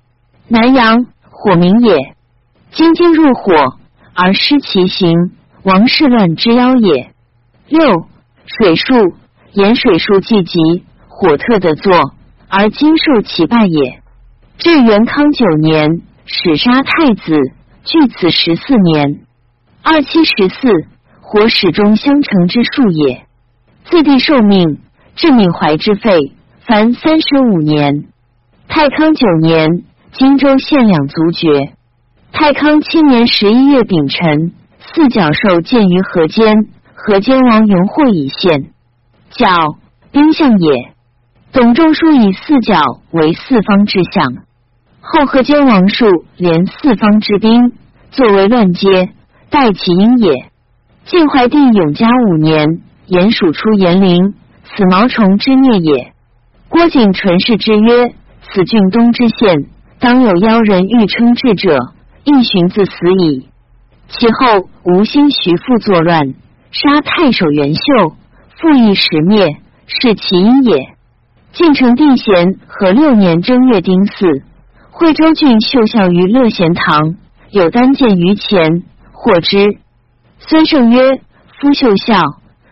[0.47, 2.15] 南阳火明也，
[2.71, 3.53] 金金入火
[4.13, 5.31] 而失其形，
[5.63, 7.11] 王室乱之妖也。
[7.67, 8.05] 六
[8.45, 9.15] 水术，
[9.53, 12.13] 言水术既极，火特得作，
[12.47, 14.01] 而金受其败也。
[14.57, 17.35] 至元康九年，始杀太子，
[17.83, 19.19] 据此十四年。
[19.83, 20.87] 二七十四，
[21.21, 23.27] 火始终相承之术也。
[23.83, 24.79] 自帝受命，
[25.15, 26.33] 至闵怀之废，
[26.65, 28.05] 凡三十五年。
[28.67, 31.73] 太康九年，荆州县两族绝。
[32.31, 36.55] 太康七年十一月丙辰，四角兽见于河间，
[36.95, 38.71] 河间王永获以献。
[39.29, 39.77] 角，
[40.11, 40.73] 兵象也。
[41.51, 44.43] 董仲舒以四角为四方之象。
[45.07, 47.73] 后河间王术连四方之兵，
[48.09, 49.09] 作为乱阶，
[49.51, 50.49] 待其因也。
[51.05, 54.33] 晋怀帝永嘉五年，鼹鼠出延陵，
[54.63, 56.11] 此毛虫之孽也。
[56.69, 59.67] 郭景淳氏之曰：此郡东之县，
[59.99, 61.77] 当有妖人欲称制者，
[62.23, 63.47] 亦寻自死矣。
[64.07, 66.33] 其后吴兴徐父作乱，
[66.71, 68.15] 杀太守袁秀，
[68.57, 70.95] 复亦时灭，是其因也。
[71.53, 74.41] 晋成帝咸和六年正月丁巳。
[74.97, 77.17] 惠州郡秀孝于乐贤堂，
[77.51, 79.77] 有单见于前，获之。
[80.39, 81.19] 孙胜曰
[81.59, 82.21] ：“夫秀孝，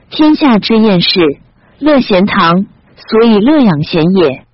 [0.09, 1.19] 天下之厌事。
[1.79, 2.65] 乐贤堂，
[2.95, 4.45] 所以乐养贤也。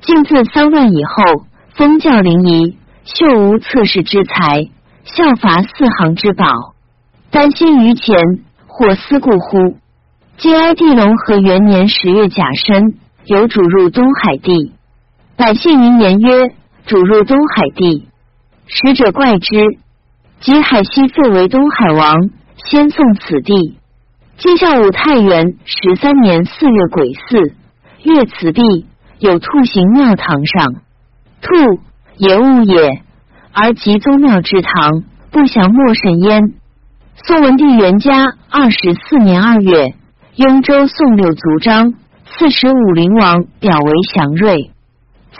[0.00, 1.44] 晋自丧乱以后，
[1.76, 4.68] 封教临沂，秀无侧室之才，
[5.04, 5.68] 效伐四
[6.00, 6.74] 行之宝，
[7.30, 8.16] 担心于前，
[8.66, 9.76] 或思故乎？
[10.38, 14.72] 晋哀帝隆和元年十月甲申，有主入东海地，
[15.36, 16.54] 百姓云言曰。”
[16.86, 18.08] 主入东海地，
[18.66, 19.56] 使者怪之。
[20.40, 22.30] 及海西废为东海王，
[22.64, 23.78] 先送此地。
[24.38, 27.54] 今孝武太元十三年四月癸巳，
[28.02, 28.86] 月辞毕，
[29.20, 30.74] 有兔行庙堂上。
[31.42, 31.80] 兔
[32.16, 33.02] 也物也，
[33.52, 36.54] 而及宗庙之堂，不祥莫甚焉。
[37.24, 39.94] 宋文帝元嘉二十四年二月，
[40.34, 41.94] 雍州宋六族章
[42.26, 44.72] 四十五陵王表为祥瑞，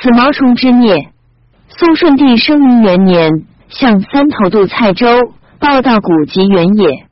[0.01, 1.12] 此毛虫之孽。
[1.79, 3.31] 宋顺帝生明元年，
[3.69, 5.07] 向三头渡蔡州，
[5.59, 7.07] 报道古籍原也。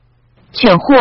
[0.53, 0.97] 犬祸，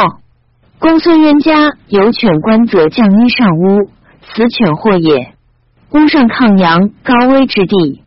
[0.79, 3.89] 公孙渊家有犬官则降衣上屋，
[4.21, 5.33] 此犬祸也。
[5.91, 8.03] 屋上抗阳，高危之地。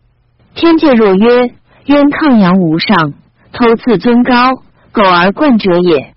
[0.54, 1.50] 天界若曰
[1.86, 3.12] 渊抗阳无上，
[3.52, 4.54] 偷自尊高，
[4.92, 6.14] 苟而冠者也。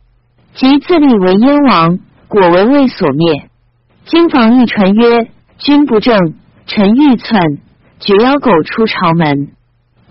[0.53, 3.49] 即自立为燕王，果为魏所灭。
[4.05, 5.27] 经房一传曰：
[5.57, 6.35] 君不正，
[6.67, 7.41] 臣欲篡。
[7.99, 9.51] 绝妖狗出朝门，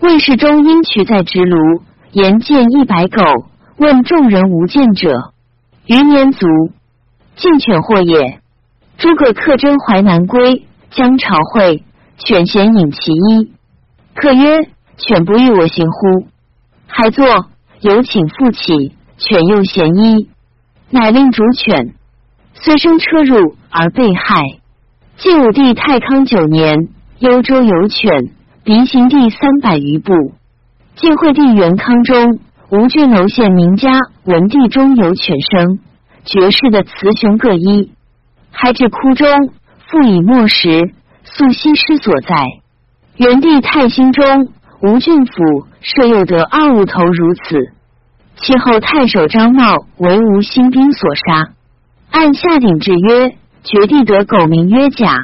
[0.00, 1.82] 魏世忠因取在直庐，
[2.12, 3.22] 言见一百狗，
[3.76, 5.32] 问众人无见者，
[5.86, 6.46] 余年卒。
[7.36, 8.40] 进犬祸也。
[8.96, 11.84] 诸葛恪征淮南归，将朝会，
[12.16, 13.52] 犬衔引其一。
[14.14, 16.26] 客曰：“犬不欲我行乎？”
[16.86, 17.26] 还坐，
[17.80, 20.30] 有请复起，犬又嫌一，
[20.90, 21.94] 乃令逐犬，
[22.54, 24.40] 虽生车入而被害。
[25.16, 26.93] 晋武帝太康九年。
[27.20, 28.30] 幽州有犬，
[28.64, 30.12] 鼻行地三百余步。
[30.96, 32.40] 晋惠帝元康中，
[32.70, 33.92] 吴郡楼县名家
[34.24, 35.78] 文帝中有犬生，
[36.24, 37.92] 绝世的雌雄各一，
[38.50, 39.28] 还至窟中，
[39.86, 40.92] 复以墨石，
[41.22, 42.34] 素西施所在。
[43.16, 44.48] 元帝太兴中，
[44.82, 45.32] 吴郡府
[45.82, 47.70] 设又得二物头如此。
[48.34, 51.52] 其后太守张茂为吴兴兵所杀。
[52.10, 55.14] 按下鼎制曰：绝地得狗名曰甲。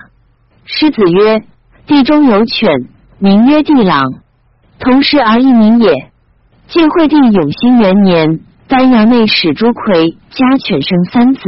[0.65, 1.43] 狮子曰：
[1.91, 2.71] 地中有犬，
[3.19, 4.01] 名曰地朗。
[4.79, 5.93] 同时而异名也。
[6.69, 8.39] 晋惠帝永兴元年，
[8.69, 11.41] 丹阳内史朱奎家犬生三子，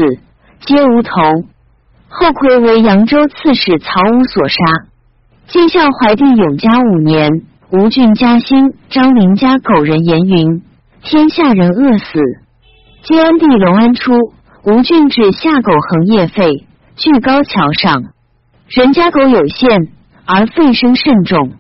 [0.67, 1.13] 皆无头。
[2.09, 4.57] 后魁为扬州刺史曹武所杀。
[5.47, 7.31] 晋孝怀帝永嘉五年，
[7.71, 10.61] 吴郡嘉兴张陵家狗人言云：
[11.03, 12.19] 天下人饿死。
[13.05, 14.13] 晋安帝隆安初，
[14.65, 16.65] 吴郡至下狗横夜吠，
[16.97, 18.03] 据高桥上，
[18.67, 19.93] 人家狗有限，
[20.35, 21.53] 而吠声甚重。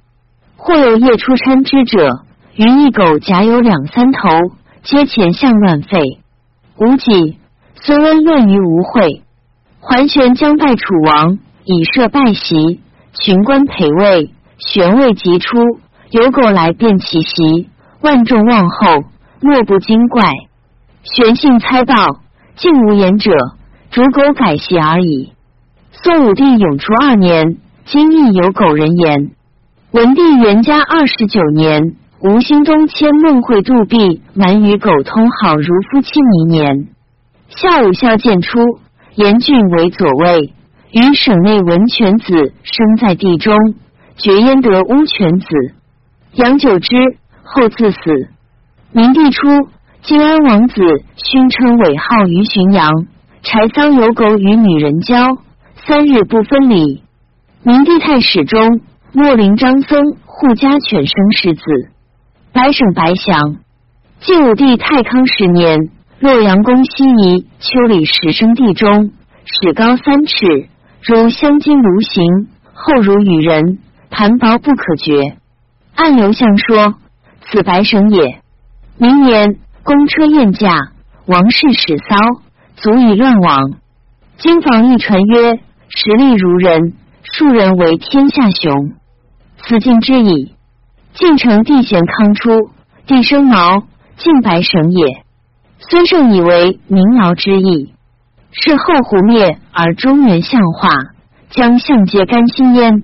[0.57, 2.23] 或有夜出参之者。
[2.55, 4.29] 于一狗甲有两三头，
[4.83, 6.19] 皆前向乱吠。
[6.77, 7.39] 无己，
[7.75, 9.23] 孙恩乱于吴会。
[9.81, 12.81] 桓玄将拜楚王，以设拜席，
[13.15, 14.35] 群官陪位。
[14.59, 15.59] 玄位即出，
[16.11, 17.69] 有狗来便其席，
[18.03, 19.05] 万众望后，
[19.41, 20.23] 莫不惊怪。
[21.03, 22.21] 玄性猜道，
[22.55, 23.33] 竟无言者，
[23.91, 25.33] 逐狗改席而已。
[25.91, 27.57] 宋武帝永初二年，
[27.93, 29.33] 今亦有狗人言。
[29.91, 31.95] 文帝元嘉二十九年。
[32.21, 36.89] 吴兴东迁孟会杜弼，蛮与狗通好如夫妻弥年。
[37.49, 38.59] 夏武孝建初，
[39.15, 40.55] 严俊为左卫，
[40.91, 43.55] 与省内文犬子生在地中，
[44.17, 45.47] 绝焉得乌犬子，
[46.37, 46.97] 养久之，
[47.43, 47.99] 后自死。
[48.93, 49.69] 明帝初，
[50.01, 50.81] 晋安王子
[51.17, 53.07] 勋称尾号于浔阳，
[53.43, 55.37] 柴桑有狗与女人交，
[55.87, 57.02] 三日不分离。
[57.65, 58.81] 明帝太史中，
[59.13, 61.63] 莫林张僧护家犬生世子。
[62.53, 63.59] 白省白祥，
[64.19, 65.79] 晋武帝太康十年，
[66.19, 69.13] 洛阳宫西夷丘里十生地中，
[69.45, 70.67] 始高三尺，
[71.03, 72.25] 如香金如形，
[72.75, 73.79] 厚如羽人，
[74.11, 75.37] 盘薄不可绝。
[75.95, 76.97] 按刘向说，
[77.43, 78.41] 此白省也。
[78.99, 80.75] 明年，公车宴驾，
[81.27, 82.17] 王室始骚，
[82.75, 83.75] 足以乱王。
[84.37, 86.95] 京房一传曰：实力如人，
[87.43, 88.93] 庶人为天下雄。
[89.65, 90.55] 此尽之矣。
[91.13, 92.71] 晋成帝贤康初，
[93.05, 93.83] 帝生毛，
[94.17, 95.25] 晋白省也。
[95.81, 97.95] 孙胜以为民劳之意，
[98.53, 100.89] 是后胡灭而中原相化，
[101.51, 103.03] 将相皆甘心焉。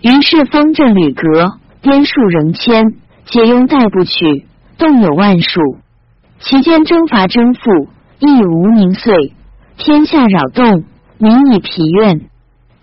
[0.00, 2.94] 于是方阵屡革，边数仍迁，
[3.26, 4.46] 皆拥代不取，
[4.78, 5.60] 动有万数。
[6.40, 9.34] 其间征伐征赋，亦无宁岁，
[9.76, 10.84] 天下扰动，
[11.18, 12.30] 民以疲怨。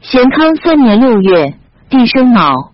[0.03, 1.55] 咸康三年六月，
[1.89, 2.73] 帝生卯。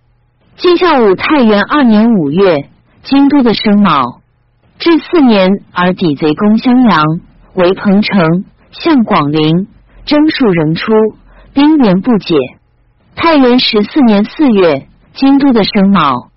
[0.57, 2.69] 晋孝武太元二年五月，
[3.03, 4.19] 京都的生卯，
[4.79, 7.03] 至四年而抵贼攻襄阳，
[7.53, 9.67] 为彭城，向广陵，
[10.05, 10.91] 征数仍出，
[11.53, 12.35] 兵源不解。
[13.15, 16.31] 太元十四年四月，京都的生卯，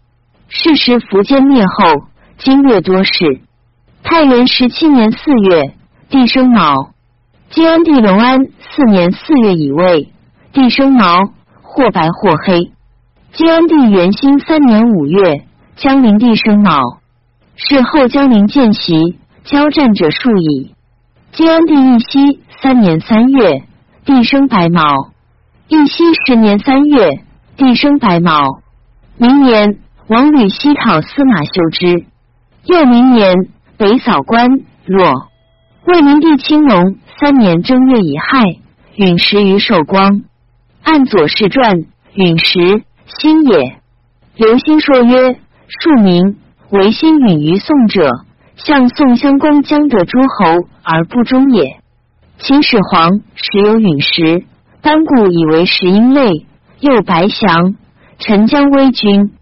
[0.49, 2.05] 是时苻坚灭后，
[2.36, 3.40] 经略多事。
[4.03, 5.72] 太元十七年四月，
[6.11, 6.90] 帝生卯，
[7.49, 10.12] 晋安帝隆安四年四月乙未，
[10.53, 11.32] 地生毛，
[11.62, 12.72] 或白或黑。
[13.32, 15.46] 晋安帝元兴三年五月，
[15.76, 16.98] 江陵地生卯，
[17.57, 20.74] 是后江陵见习交战者数矣。
[21.32, 23.64] 晋安帝义熙三年三月，
[24.05, 24.82] 地生白毛。
[25.68, 27.22] 义熙十年三月，
[27.57, 28.61] 地生白毛。
[29.16, 29.78] 明年，
[30.09, 32.05] 王吕西讨司马修之。
[32.66, 33.34] 又明年，
[33.78, 34.50] 北扫关
[34.84, 35.28] 洛。
[35.86, 38.59] 魏明帝青龙三年正月乙亥，
[38.96, 40.24] 陨石于寿光。
[40.83, 42.83] 按左氏传，陨石。
[43.18, 43.76] 星也，
[44.37, 45.37] 刘歆说曰
[45.68, 46.39] ：“庶民
[46.70, 48.11] 唯心陨于宋者，
[48.57, 51.78] 向宋襄公将得诸侯而不忠也。
[52.39, 54.45] 秦始皇时有陨石，
[54.80, 56.47] 班固以为石英类，
[56.80, 57.76] 又白祥、
[58.18, 59.33] 陈江威君。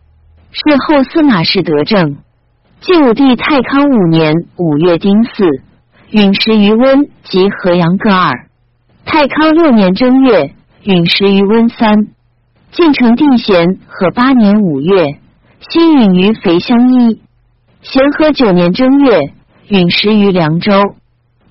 [0.51, 2.17] 是后司马氏得政。
[2.81, 5.63] 晋武帝太康五年五月丁巳，
[6.11, 8.49] 陨石于温及河阳各二。
[9.05, 11.95] 太康六年正月，陨石于温三。”
[12.73, 15.19] 晋成帝咸和八年五月，
[15.71, 17.21] 新陨于肥乡一。
[17.83, 19.33] 咸和九年正月，
[19.69, 20.73] 陨石于凉州。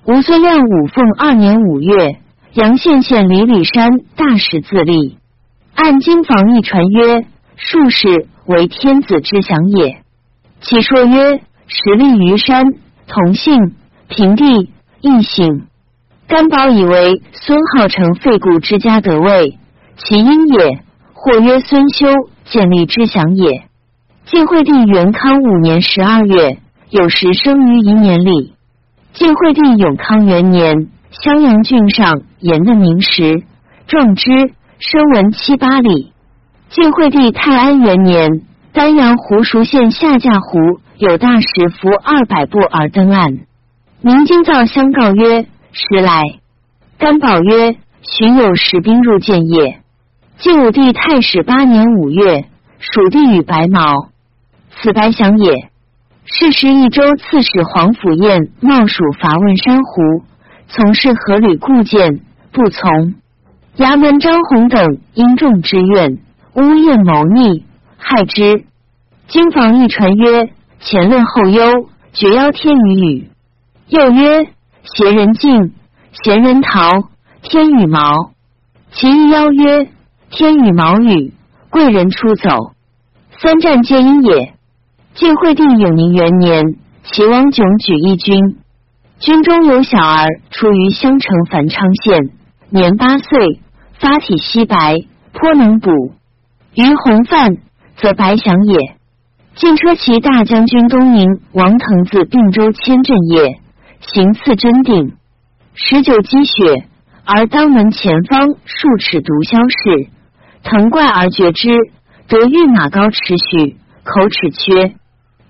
[0.06, 2.20] 吴孙亮五凤二年五月，
[2.54, 5.18] 阳县县李李山大石自立。
[5.74, 7.26] 按经房一传曰：
[7.56, 10.02] 术士为天子之享也。
[10.62, 12.64] 其说曰：实立于山，
[13.06, 13.74] 同姓，
[14.08, 14.70] 平地，
[15.02, 15.66] 异姓。
[16.30, 19.58] 甘宝以为孙浩成废故之家得位，
[19.96, 20.78] 其因也。
[21.12, 22.06] 或曰孙修
[22.44, 23.64] 建立之祥也。
[24.26, 26.58] 晋惠帝元康五年十二月，
[26.88, 28.54] 有时生于一年里。
[29.12, 33.42] 晋惠帝永康元年，襄阳郡上言的名石，
[33.88, 34.30] 壮之，
[34.78, 36.12] 声闻七八里。
[36.68, 43.40] 晋惠帝泰安元年，丹阳湖熟县下架湖有大使服二百步而登岸。
[44.00, 46.22] 明经造相告曰：“时来。”
[46.98, 49.80] 甘宝曰：“寻有使兵入建业。”
[50.38, 52.46] 晋武帝太始八年五月，
[52.78, 54.08] 蜀地与白毛，
[54.70, 55.70] 此白祥也。
[56.24, 60.24] 是时益州刺史黄甫彦冒蜀伐问山湖，
[60.68, 62.20] 从事河吕故建，
[62.52, 63.14] 不从。
[63.76, 66.18] 衙门张宏等因众之怨。
[66.54, 67.64] 乌燕谋逆，
[67.96, 68.64] 害之。
[69.28, 70.50] 经房一传曰
[70.80, 73.30] ：“前论后忧，绝邀天与语。”
[73.88, 74.48] 又曰
[74.94, 75.72] ：“贤人敬，
[76.22, 76.90] 贤人逃，
[77.42, 78.32] 天与毛。”
[78.92, 79.88] 其一邀曰
[80.30, 81.32] ：“天与毛与
[81.70, 82.72] 贵人出走，
[83.40, 84.54] 三战皆因也。”
[85.14, 86.64] 晋惠帝永宁元年，
[87.04, 88.58] 齐王炯举义军，
[89.18, 92.30] 军中有小儿，出于襄城繁昌县，
[92.70, 93.60] 年八岁，
[93.98, 94.96] 发体稀白，
[95.32, 95.90] 颇能补。
[96.74, 97.56] 于洪范，
[97.96, 98.96] 则白祥也。
[99.56, 103.60] 晋车骑大将军东宁王腾自并州迁镇业，
[104.00, 105.16] 行刺真定。
[105.74, 106.88] 十九积雪，
[107.24, 110.08] 而当门前方数尺毒消逝，
[110.62, 111.68] 腾怪而绝之。
[112.28, 114.94] 得御马高尺许，口齿缺。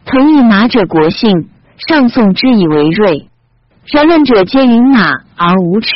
[0.04, 1.50] 腾以马者国姓，
[1.88, 3.28] 上宋之以为锐。
[3.92, 5.88] 然论者皆云马而无齿，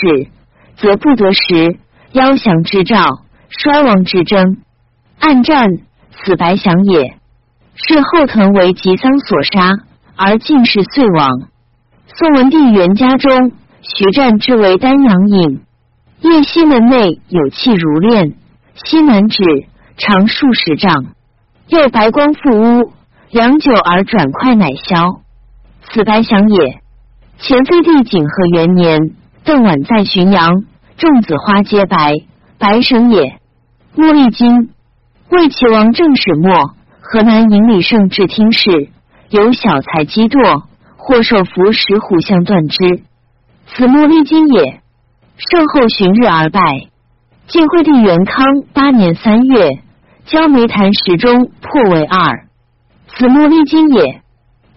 [0.76, 1.78] 则不得食。
[2.12, 4.58] 夭降之兆，衰亡之征。
[5.18, 5.68] 暗战，
[6.12, 7.16] 此白祥也。
[7.74, 9.72] 是后藤为吉桑所杀，
[10.16, 11.48] 而进士遂亡。
[12.16, 13.50] 宋文帝元嘉中，
[13.82, 15.62] 徐湛之为丹阳尹。
[16.20, 18.34] 夜西门内有气如炼，
[18.76, 19.42] 西南指
[19.96, 21.06] 长数十丈，
[21.66, 22.92] 又白光覆屋，
[23.32, 25.22] 良久而转快，乃消。
[25.90, 26.80] 此白祥也。
[27.38, 29.00] 前废帝景和元年，
[29.42, 30.62] 邓琬在浔阳，
[30.96, 32.14] 众子花皆白，
[32.58, 33.40] 白绳也。
[33.96, 34.70] 莫历金。
[35.30, 38.88] 魏齐王正始末，河南尹李胜至听事，
[39.30, 40.62] 有小才积堕，
[41.06, 43.02] 或受服石虎相断之，
[43.66, 44.80] 此木立金也。
[45.36, 46.60] 胜后旬日而败。
[47.46, 49.82] 晋惠帝元康八年三月，
[50.24, 52.46] 焦煤坛石中破为二，
[53.08, 54.22] 此木立金也。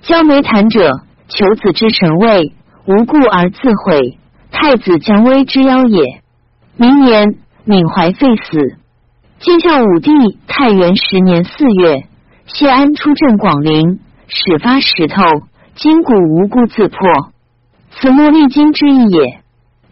[0.02, 0.92] 焦煤坛者，
[1.30, 2.54] 求子之神位，
[2.86, 4.18] 无故而自毁，
[4.52, 6.22] 太子姜威之妖也。
[6.76, 8.76] 明年，闵怀废死。
[9.40, 10.12] 晋孝武帝
[10.48, 12.04] 太元十年四月，
[12.48, 15.24] 谢安出镇广陵，始发石头，
[15.78, 16.98] 筋骨无故自破，
[17.92, 19.42] 此木立金之意也。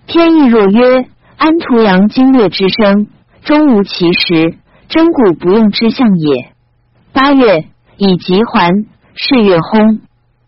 [0.08, 1.06] 天意若曰
[1.38, 3.06] 安图阳经略之声，
[3.44, 4.58] 终无其实，
[4.90, 6.50] 真古不用之象也。
[7.14, 7.68] 八月，
[7.98, 8.72] 以吉还，
[9.14, 10.00] 是月轰。